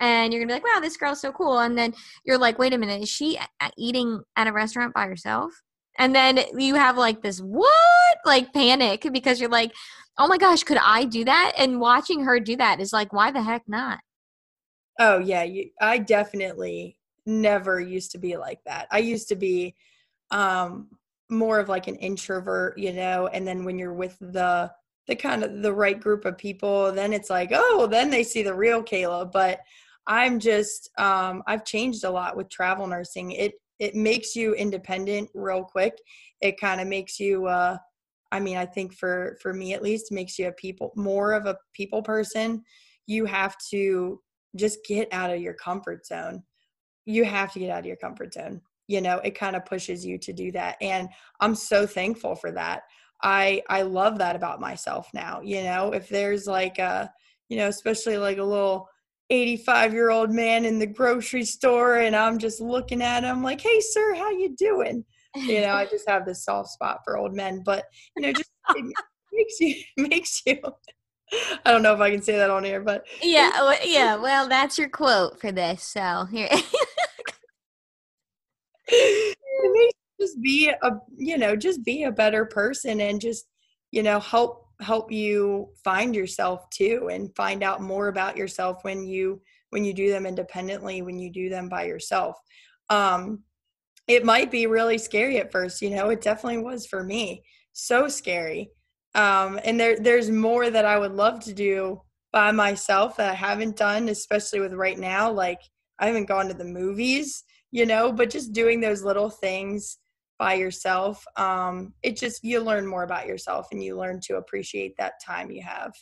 and 0.00 0.32
you're 0.32 0.42
gonna 0.42 0.48
be 0.48 0.54
like, 0.54 0.74
"Wow, 0.74 0.80
this 0.80 0.96
girl's 0.96 1.20
so 1.20 1.32
cool." 1.32 1.60
And 1.60 1.78
then 1.78 1.94
you're 2.24 2.38
like, 2.38 2.58
"Wait 2.58 2.72
a 2.72 2.78
minute, 2.78 3.02
is 3.02 3.08
she 3.08 3.38
uh, 3.38 3.44
uh, 3.60 3.70
eating 3.78 4.22
at 4.36 4.48
a 4.48 4.52
restaurant 4.52 4.92
by 4.92 5.06
herself?" 5.06 5.52
And 5.98 6.14
then 6.14 6.40
you 6.58 6.74
have 6.74 6.98
like 6.98 7.22
this 7.22 7.38
what 7.38 8.18
like 8.24 8.52
panic 8.52 9.06
because 9.12 9.40
you're 9.40 9.50
like, 9.50 9.72
"Oh 10.18 10.28
my 10.28 10.36
gosh, 10.36 10.62
could 10.64 10.78
I 10.78 11.04
do 11.04 11.24
that?" 11.24 11.52
And 11.56 11.80
watching 11.80 12.24
her 12.24 12.40
do 12.40 12.56
that 12.56 12.80
is 12.80 12.92
like, 12.92 13.12
why 13.12 13.30
the 13.30 13.42
heck 13.42 13.62
not? 13.68 14.00
Oh 14.98 15.18
yeah, 15.18 15.42
you, 15.42 15.70
I 15.80 15.98
definitely 15.98 16.95
never 17.26 17.80
used 17.80 18.12
to 18.12 18.18
be 18.18 18.36
like 18.36 18.60
that. 18.66 18.86
I 18.90 18.98
used 18.98 19.28
to 19.28 19.36
be 19.36 19.74
um 20.30 20.88
more 21.28 21.58
of 21.58 21.68
like 21.68 21.88
an 21.88 21.96
introvert, 21.96 22.78
you 22.78 22.92
know, 22.92 23.26
and 23.26 23.46
then 23.46 23.64
when 23.64 23.78
you're 23.78 23.92
with 23.94 24.18
the 24.20 24.70
the 25.06 25.16
kind 25.16 25.44
of 25.44 25.62
the 25.62 25.72
right 25.72 26.00
group 26.00 26.24
of 26.24 26.36
people, 26.36 26.90
then 26.92 27.12
it's 27.12 27.30
like, 27.30 27.50
oh, 27.52 27.86
then 27.86 28.10
they 28.10 28.24
see 28.24 28.42
the 28.42 28.54
real 28.54 28.82
Kayla. 28.82 29.30
But 29.30 29.60
I'm 30.06 30.38
just 30.38 30.90
um 30.98 31.42
I've 31.46 31.64
changed 31.64 32.04
a 32.04 32.10
lot 32.10 32.36
with 32.36 32.48
travel 32.48 32.86
nursing. 32.86 33.32
It 33.32 33.54
it 33.78 33.94
makes 33.94 34.34
you 34.34 34.54
independent 34.54 35.30
real 35.34 35.64
quick. 35.64 35.94
It 36.40 36.60
kind 36.60 36.80
of 36.80 36.88
makes 36.88 37.18
you 37.20 37.46
uh 37.46 37.78
I 38.32 38.40
mean, 38.40 38.56
I 38.56 38.66
think 38.66 38.94
for 38.94 39.36
for 39.40 39.52
me 39.52 39.74
at 39.74 39.82
least 39.82 40.12
makes 40.12 40.38
you 40.38 40.48
a 40.48 40.52
people 40.52 40.92
more 40.96 41.32
of 41.32 41.46
a 41.46 41.56
people 41.74 42.02
person. 42.02 42.62
You 43.06 43.24
have 43.26 43.56
to 43.70 44.20
just 44.56 44.78
get 44.86 45.08
out 45.12 45.30
of 45.30 45.40
your 45.40 45.54
comfort 45.54 46.06
zone. 46.06 46.42
You 47.06 47.24
have 47.24 47.52
to 47.52 47.58
get 47.58 47.70
out 47.70 47.80
of 47.80 47.86
your 47.86 47.96
comfort 47.96 48.34
zone. 48.34 48.60
You 48.88 49.00
know, 49.00 49.18
it 49.18 49.34
kind 49.34 49.56
of 49.56 49.64
pushes 49.64 50.04
you 50.04 50.18
to 50.18 50.32
do 50.32 50.52
that. 50.52 50.76
And 50.80 51.08
I'm 51.40 51.54
so 51.54 51.86
thankful 51.86 52.36
for 52.36 52.52
that. 52.52 52.82
I 53.22 53.62
I 53.68 53.82
love 53.82 54.18
that 54.18 54.36
about 54.36 54.60
myself 54.60 55.08
now. 55.14 55.40
You 55.42 55.62
know, 55.62 55.92
if 55.92 56.08
there's 56.08 56.46
like 56.46 56.78
a, 56.78 57.10
you 57.48 57.56
know, 57.56 57.68
especially 57.68 58.18
like 58.18 58.38
a 58.38 58.44
little 58.44 58.88
85 59.30 59.92
year 59.92 60.10
old 60.10 60.30
man 60.30 60.64
in 60.64 60.78
the 60.78 60.86
grocery 60.86 61.44
store 61.44 61.96
and 61.96 62.14
I'm 62.14 62.38
just 62.38 62.60
looking 62.60 63.02
at 63.02 63.24
him 63.24 63.42
like, 63.42 63.60
hey 63.60 63.80
sir, 63.80 64.14
how 64.14 64.30
you 64.30 64.54
doing? 64.56 65.04
You 65.34 65.62
know, 65.62 65.72
I 65.72 65.86
just 65.90 66.08
have 66.08 66.26
this 66.26 66.44
soft 66.44 66.70
spot 66.70 67.00
for 67.04 67.16
old 67.16 67.34
men. 67.34 67.62
But 67.64 67.84
you 68.16 68.22
know, 68.22 68.32
just 68.32 68.50
it 68.76 68.94
makes 69.32 69.60
you 69.60 69.74
makes 70.08 70.42
you 70.46 70.58
I 71.64 71.72
don't 71.72 71.82
know 71.82 71.92
if 71.92 72.00
I 72.00 72.10
can 72.12 72.22
say 72.22 72.36
that 72.36 72.50
on 72.50 72.62
here, 72.62 72.80
but 72.80 73.04
Yeah, 73.20 73.50
well, 73.60 73.76
yeah. 73.84 74.16
Well, 74.16 74.48
that's 74.48 74.78
your 74.78 74.88
quote 74.88 75.40
for 75.40 75.50
this. 75.50 75.82
So 75.82 76.26
here. 76.30 76.48
Just 80.20 80.40
be 80.40 80.68
a 80.68 80.90
you 81.16 81.38
know 81.38 81.56
just 81.56 81.84
be 81.84 82.04
a 82.04 82.12
better 82.12 82.44
person 82.44 83.00
and 83.00 83.20
just 83.20 83.46
you 83.90 84.02
know 84.02 84.20
help 84.20 84.66
help 84.80 85.10
you 85.10 85.68
find 85.84 86.14
yourself 86.14 86.68
too 86.70 87.08
and 87.10 87.34
find 87.34 87.62
out 87.62 87.80
more 87.80 88.08
about 88.08 88.36
yourself 88.36 88.78
when 88.82 89.06
you 89.06 89.40
when 89.70 89.84
you 89.84 89.92
do 89.92 90.10
them 90.10 90.26
independently 90.26 91.02
when 91.02 91.18
you 91.18 91.30
do 91.30 91.48
them 91.48 91.68
by 91.68 91.84
yourself. 91.84 92.36
Um 92.90 93.42
it 94.06 94.24
might 94.24 94.50
be 94.50 94.66
really 94.66 94.98
scary 94.98 95.38
at 95.38 95.50
first 95.50 95.82
you 95.82 95.90
know 95.90 96.10
it 96.10 96.20
definitely 96.20 96.62
was 96.62 96.86
for 96.86 97.02
me. 97.02 97.42
So 97.72 98.08
scary. 98.08 98.70
Um 99.14 99.58
and 99.64 99.78
there 99.80 99.98
there's 99.98 100.30
more 100.30 100.70
that 100.70 100.84
i 100.84 100.98
would 100.98 101.12
love 101.12 101.40
to 101.40 101.54
do 101.54 102.02
by 102.32 102.52
myself 102.52 103.16
that 103.16 103.30
i 103.30 103.34
haven't 103.34 103.76
done 103.76 104.08
especially 104.08 104.60
with 104.60 104.74
right 104.74 104.98
now 104.98 105.30
like 105.30 105.60
i 105.98 106.06
haven't 106.06 106.28
gone 106.28 106.48
to 106.48 106.54
the 106.54 106.64
movies 106.64 107.44
you 107.70 107.86
know 107.86 108.12
but 108.12 108.30
just 108.30 108.52
doing 108.52 108.80
those 108.80 109.02
little 109.02 109.30
things 109.30 109.98
by 110.38 110.54
yourself 110.54 111.24
um 111.36 111.92
it 112.02 112.16
just 112.16 112.44
you 112.44 112.60
learn 112.60 112.86
more 112.86 113.02
about 113.02 113.26
yourself 113.26 113.66
and 113.72 113.82
you 113.82 113.96
learn 113.96 114.20
to 114.20 114.36
appreciate 114.36 114.94
that 114.96 115.14
time 115.24 115.50
you 115.50 115.62
have 115.62 115.92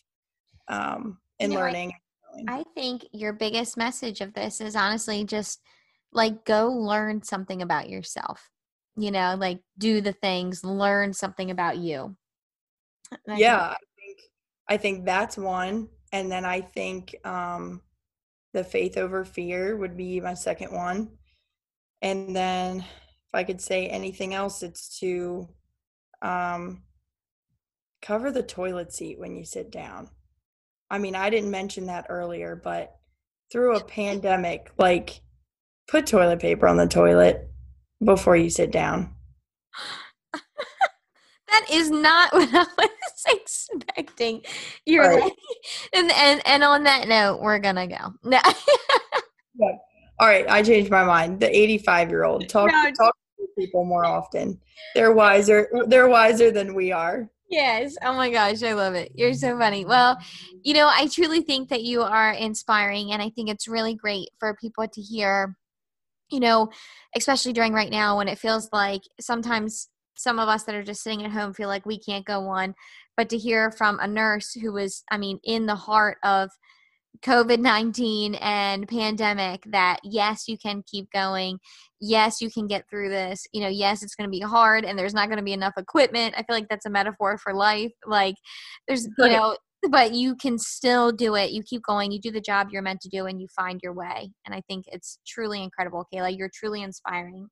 um 0.68 1.18
in 1.38 1.50
You 1.50 1.56
know, 1.56 1.62
I- 1.62 1.66
learning 1.66 1.92
I 2.46 2.64
think 2.74 3.06
your 3.12 3.32
biggest 3.32 3.76
message 3.76 4.20
of 4.20 4.34
this 4.34 4.60
is 4.60 4.76
honestly 4.76 5.24
just 5.24 5.62
like 6.12 6.44
go 6.44 6.68
learn 6.68 7.22
something 7.22 7.62
about 7.62 7.88
yourself. 7.88 8.50
You 8.96 9.10
know, 9.10 9.36
like 9.38 9.60
do 9.78 10.00
the 10.00 10.12
things, 10.12 10.64
learn 10.64 11.12
something 11.12 11.50
about 11.50 11.78
you. 11.78 12.16
And 13.26 13.34
I 13.34 13.38
yeah 13.38 13.60
i 13.60 13.76
think 13.96 14.18
i 14.68 14.76
think 14.76 15.04
that's 15.04 15.36
one 15.36 15.88
and 16.12 16.30
then 16.30 16.44
i 16.44 16.60
think 16.60 17.14
um 17.24 17.80
the 18.52 18.64
faith 18.64 18.96
over 18.96 19.24
fear 19.24 19.76
would 19.76 19.96
be 19.96 20.20
my 20.20 20.34
second 20.34 20.72
one 20.72 21.10
and 22.02 22.34
then 22.34 22.78
if 22.80 23.34
i 23.34 23.44
could 23.44 23.60
say 23.60 23.86
anything 23.88 24.34
else 24.34 24.62
it's 24.62 24.98
to 24.98 25.48
um 26.22 26.82
cover 28.02 28.30
the 28.30 28.42
toilet 28.42 28.92
seat 28.92 29.18
when 29.18 29.34
you 29.34 29.44
sit 29.44 29.70
down 29.70 30.08
i 30.90 30.98
mean 30.98 31.14
i 31.14 31.30
didn't 31.30 31.50
mention 31.50 31.86
that 31.86 32.06
earlier 32.08 32.54
but 32.62 32.96
through 33.50 33.76
a 33.76 33.84
pandemic 33.84 34.70
like 34.78 35.20
put 35.88 36.06
toilet 36.06 36.40
paper 36.40 36.66
on 36.66 36.76
the 36.76 36.86
toilet 36.86 37.48
before 38.04 38.36
you 38.36 38.50
sit 38.50 38.70
down 38.70 39.14
that 41.48 41.66
is 41.70 41.90
not 41.90 42.32
what 42.32 42.48
I 42.52 42.66
was 42.78 43.24
expecting. 43.28 44.42
You're 44.86 45.08
Right. 45.08 45.22
like, 45.22 45.32
and, 45.94 46.10
and 46.10 46.42
and 46.46 46.64
on 46.64 46.82
that 46.84 47.06
note, 47.08 47.40
we're 47.40 47.58
gonna 47.60 47.86
go. 47.86 48.12
No. 48.24 48.40
Yeah. 49.56 49.68
All 50.18 50.28
right, 50.28 50.48
I 50.48 50.62
changed 50.62 50.90
my 50.90 51.04
mind. 51.04 51.40
The 51.40 51.54
85 51.56 52.10
year 52.10 52.24
old 52.24 52.48
talk 52.48 52.70
No. 52.70 52.90
talk 52.92 53.16
to 53.38 53.46
people 53.58 53.84
more 53.84 54.04
often. 54.04 54.60
They're 54.94 55.12
wiser. 55.12 55.68
They're 55.86 56.08
wiser 56.08 56.50
than 56.50 56.74
we 56.74 56.92
are. 56.92 57.28
Yes. 57.50 57.96
Oh 58.02 58.14
my 58.14 58.30
gosh, 58.30 58.62
I 58.62 58.72
love 58.72 58.94
it. 58.94 59.12
You're 59.14 59.34
so 59.34 59.58
funny. 59.58 59.84
Well, 59.84 60.16
you 60.62 60.72
know, 60.74 60.88
I 60.88 61.08
truly 61.08 61.40
think 61.42 61.68
that 61.68 61.82
you 61.82 62.02
are 62.02 62.32
inspiring, 62.32 63.12
and 63.12 63.20
I 63.20 63.30
think 63.30 63.50
it's 63.50 63.68
really 63.68 63.94
great 63.94 64.28
for 64.38 64.56
people 64.60 64.86
to 64.88 65.00
hear, 65.00 65.56
you 66.30 66.40
know, 66.40 66.70
especially 67.16 67.52
during 67.52 67.72
right 67.72 67.90
now 67.90 68.16
when 68.16 68.28
it 68.28 68.38
feels 68.38 68.68
like 68.72 69.02
sometimes 69.20 69.88
some 70.16 70.38
of 70.38 70.48
us 70.48 70.62
that 70.64 70.74
are 70.76 70.82
just 70.82 71.02
sitting 71.02 71.24
at 71.24 71.32
home 71.32 71.52
feel 71.52 71.68
like 71.68 71.84
we 71.84 71.98
can't 71.98 72.24
go 72.24 72.46
on, 72.46 72.74
but 73.16 73.28
to 73.28 73.36
hear 73.36 73.70
from 73.72 73.98
a 74.00 74.06
nurse 74.06 74.52
who 74.52 74.72
was, 74.72 75.02
I 75.10 75.18
mean, 75.18 75.38
in 75.44 75.66
the 75.66 75.74
heart 75.74 76.18
of 76.22 76.50
COVID 77.22 77.60
19 77.60 78.34
and 78.36 78.88
pandemic 78.88 79.62
that 79.66 80.00
yes, 80.02 80.48
you 80.48 80.58
can 80.58 80.82
keep 80.86 81.10
going. 81.12 81.58
Yes, 82.00 82.40
you 82.40 82.50
can 82.50 82.66
get 82.66 82.84
through 82.90 83.08
this. 83.08 83.46
You 83.52 83.62
know, 83.62 83.68
yes, 83.68 84.02
it's 84.02 84.14
going 84.14 84.28
to 84.28 84.36
be 84.36 84.40
hard 84.40 84.84
and 84.84 84.98
there's 84.98 85.14
not 85.14 85.28
going 85.28 85.38
to 85.38 85.44
be 85.44 85.52
enough 85.52 85.74
equipment. 85.76 86.34
I 86.36 86.42
feel 86.42 86.56
like 86.56 86.68
that's 86.68 86.86
a 86.86 86.90
metaphor 86.90 87.38
for 87.38 87.54
life. 87.54 87.92
Like, 88.06 88.34
there's, 88.86 89.08
you 89.18 89.28
know, 89.28 89.56
but 89.90 90.12
you 90.14 90.36
can 90.36 90.58
still 90.58 91.12
do 91.12 91.34
it. 91.34 91.50
You 91.50 91.62
keep 91.62 91.82
going, 91.82 92.12
you 92.12 92.20
do 92.20 92.30
the 92.30 92.40
job 92.40 92.68
you're 92.70 92.82
meant 92.82 93.00
to 93.02 93.08
do, 93.08 93.26
and 93.26 93.40
you 93.40 93.46
find 93.54 93.80
your 93.82 93.92
way. 93.92 94.30
And 94.46 94.54
I 94.54 94.62
think 94.68 94.84
it's 94.88 95.18
truly 95.26 95.62
incredible, 95.62 96.06
Kayla. 96.12 96.36
You're 96.36 96.50
truly 96.52 96.82
inspiring. 96.82 97.48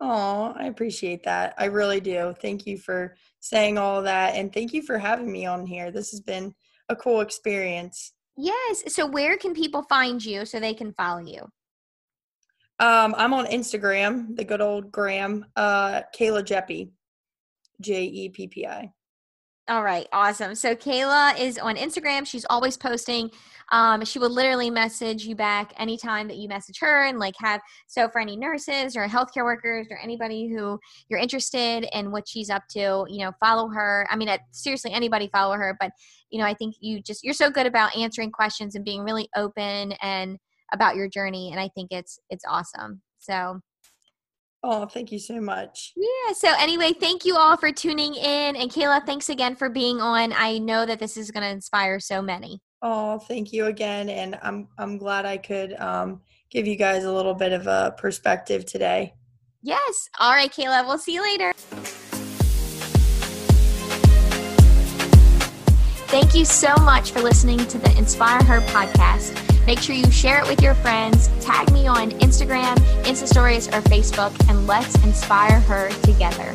Oh, 0.00 0.54
I 0.56 0.66
appreciate 0.66 1.24
that. 1.24 1.54
I 1.58 1.64
really 1.66 2.00
do. 2.00 2.34
Thank 2.40 2.66
you 2.66 2.78
for 2.78 3.16
saying 3.40 3.78
all 3.78 4.02
that, 4.02 4.34
and 4.36 4.52
thank 4.52 4.72
you 4.72 4.82
for 4.82 4.98
having 4.98 5.30
me 5.30 5.46
on 5.46 5.66
here. 5.66 5.90
This 5.90 6.10
has 6.10 6.20
been 6.20 6.54
a 6.88 6.96
cool 6.96 7.20
experience. 7.20 8.12
Yes. 8.40 8.94
So, 8.94 9.04
where 9.04 9.36
can 9.36 9.52
people 9.52 9.82
find 9.82 10.24
you 10.24 10.46
so 10.46 10.60
they 10.60 10.72
can 10.72 10.92
follow 10.92 11.20
you? 11.20 11.40
Um, 12.78 13.12
I'm 13.18 13.34
on 13.34 13.46
Instagram, 13.46 14.36
the 14.36 14.44
good 14.44 14.60
old 14.60 14.92
Graham, 14.92 15.44
uh, 15.56 16.02
Kayla 16.16 16.44
Jeppi, 16.44 16.90
J 17.80 18.04
E 18.04 18.28
P 18.28 18.46
P 18.46 18.64
I. 18.64 18.92
All 19.68 19.82
right, 19.82 20.06
awesome. 20.14 20.54
So 20.54 20.74
Kayla 20.74 21.38
is 21.38 21.58
on 21.58 21.76
Instagram. 21.76 22.26
She's 22.26 22.46
always 22.48 22.78
posting. 22.78 23.30
Um, 23.70 24.02
she 24.02 24.18
will 24.18 24.30
literally 24.30 24.70
message 24.70 25.26
you 25.26 25.34
back 25.34 25.74
anytime 25.76 26.26
that 26.28 26.38
you 26.38 26.48
message 26.48 26.78
her 26.80 27.04
and 27.04 27.18
like 27.18 27.34
have 27.38 27.60
so 27.86 28.08
for 28.08 28.18
any 28.18 28.34
nurses 28.34 28.96
or 28.96 29.06
healthcare 29.06 29.44
workers 29.44 29.86
or 29.90 29.98
anybody 29.98 30.48
who 30.48 30.80
you're 31.10 31.18
interested 31.18 31.86
in 31.92 32.10
what 32.10 32.26
she's 32.26 32.48
up 32.48 32.62
to, 32.70 33.04
you 33.10 33.18
know, 33.18 33.32
follow 33.40 33.68
her. 33.68 34.06
I 34.10 34.16
mean, 34.16 34.30
seriously, 34.52 34.90
anybody 34.92 35.28
follow 35.30 35.54
her. 35.54 35.76
But 35.78 35.90
you 36.30 36.38
know, 36.38 36.46
I 36.46 36.54
think 36.54 36.76
you 36.80 37.02
just 37.02 37.22
you're 37.22 37.34
so 37.34 37.50
good 37.50 37.66
about 37.66 37.94
answering 37.94 38.30
questions 38.30 38.74
and 38.74 38.86
being 38.86 39.04
really 39.04 39.28
open 39.36 39.92
and 40.00 40.38
about 40.72 40.96
your 40.96 41.08
journey, 41.08 41.50
and 41.50 41.60
I 41.60 41.68
think 41.74 41.92
it's 41.92 42.18
it's 42.30 42.44
awesome. 42.48 43.02
So 43.18 43.60
Oh, 44.62 44.86
thank 44.86 45.12
you 45.12 45.18
so 45.18 45.40
much. 45.40 45.92
Yeah. 45.96 46.32
So, 46.34 46.52
anyway, 46.58 46.92
thank 46.92 47.24
you 47.24 47.36
all 47.36 47.56
for 47.56 47.70
tuning 47.70 48.14
in. 48.14 48.56
And 48.56 48.70
Kayla, 48.70 49.06
thanks 49.06 49.28
again 49.28 49.54
for 49.54 49.68
being 49.68 50.00
on. 50.00 50.32
I 50.32 50.58
know 50.58 50.84
that 50.84 50.98
this 50.98 51.16
is 51.16 51.30
going 51.30 51.44
to 51.44 51.48
inspire 51.48 52.00
so 52.00 52.20
many. 52.20 52.60
Oh, 52.82 53.18
thank 53.20 53.52
you 53.52 53.66
again. 53.66 54.08
And 54.08 54.38
I'm, 54.42 54.68
I'm 54.76 54.98
glad 54.98 55.26
I 55.26 55.36
could 55.36 55.74
um, 55.74 56.22
give 56.50 56.66
you 56.66 56.76
guys 56.76 57.04
a 57.04 57.12
little 57.12 57.34
bit 57.34 57.52
of 57.52 57.66
a 57.66 57.94
perspective 57.96 58.66
today. 58.66 59.14
Yes. 59.62 60.08
All 60.18 60.32
right, 60.32 60.50
Kayla. 60.50 60.86
We'll 60.86 60.98
see 60.98 61.14
you 61.14 61.22
later. 61.22 61.52
Thank 66.08 66.34
you 66.34 66.44
so 66.44 66.74
much 66.82 67.10
for 67.12 67.20
listening 67.20 67.58
to 67.58 67.78
the 67.78 67.96
Inspire 67.96 68.42
Her 68.42 68.60
podcast. 68.72 69.47
Make 69.68 69.80
sure 69.80 69.94
you 69.94 70.10
share 70.10 70.40
it 70.40 70.48
with 70.48 70.62
your 70.62 70.72
friends, 70.76 71.28
tag 71.44 71.70
me 71.74 71.86
on 71.86 72.12
Instagram, 72.22 72.74
Insta 73.02 73.28
Stories, 73.28 73.68
or 73.68 73.82
Facebook, 73.82 74.32
and 74.48 74.66
let's 74.66 74.94
inspire 75.04 75.60
her 75.60 75.90
together. 76.04 76.54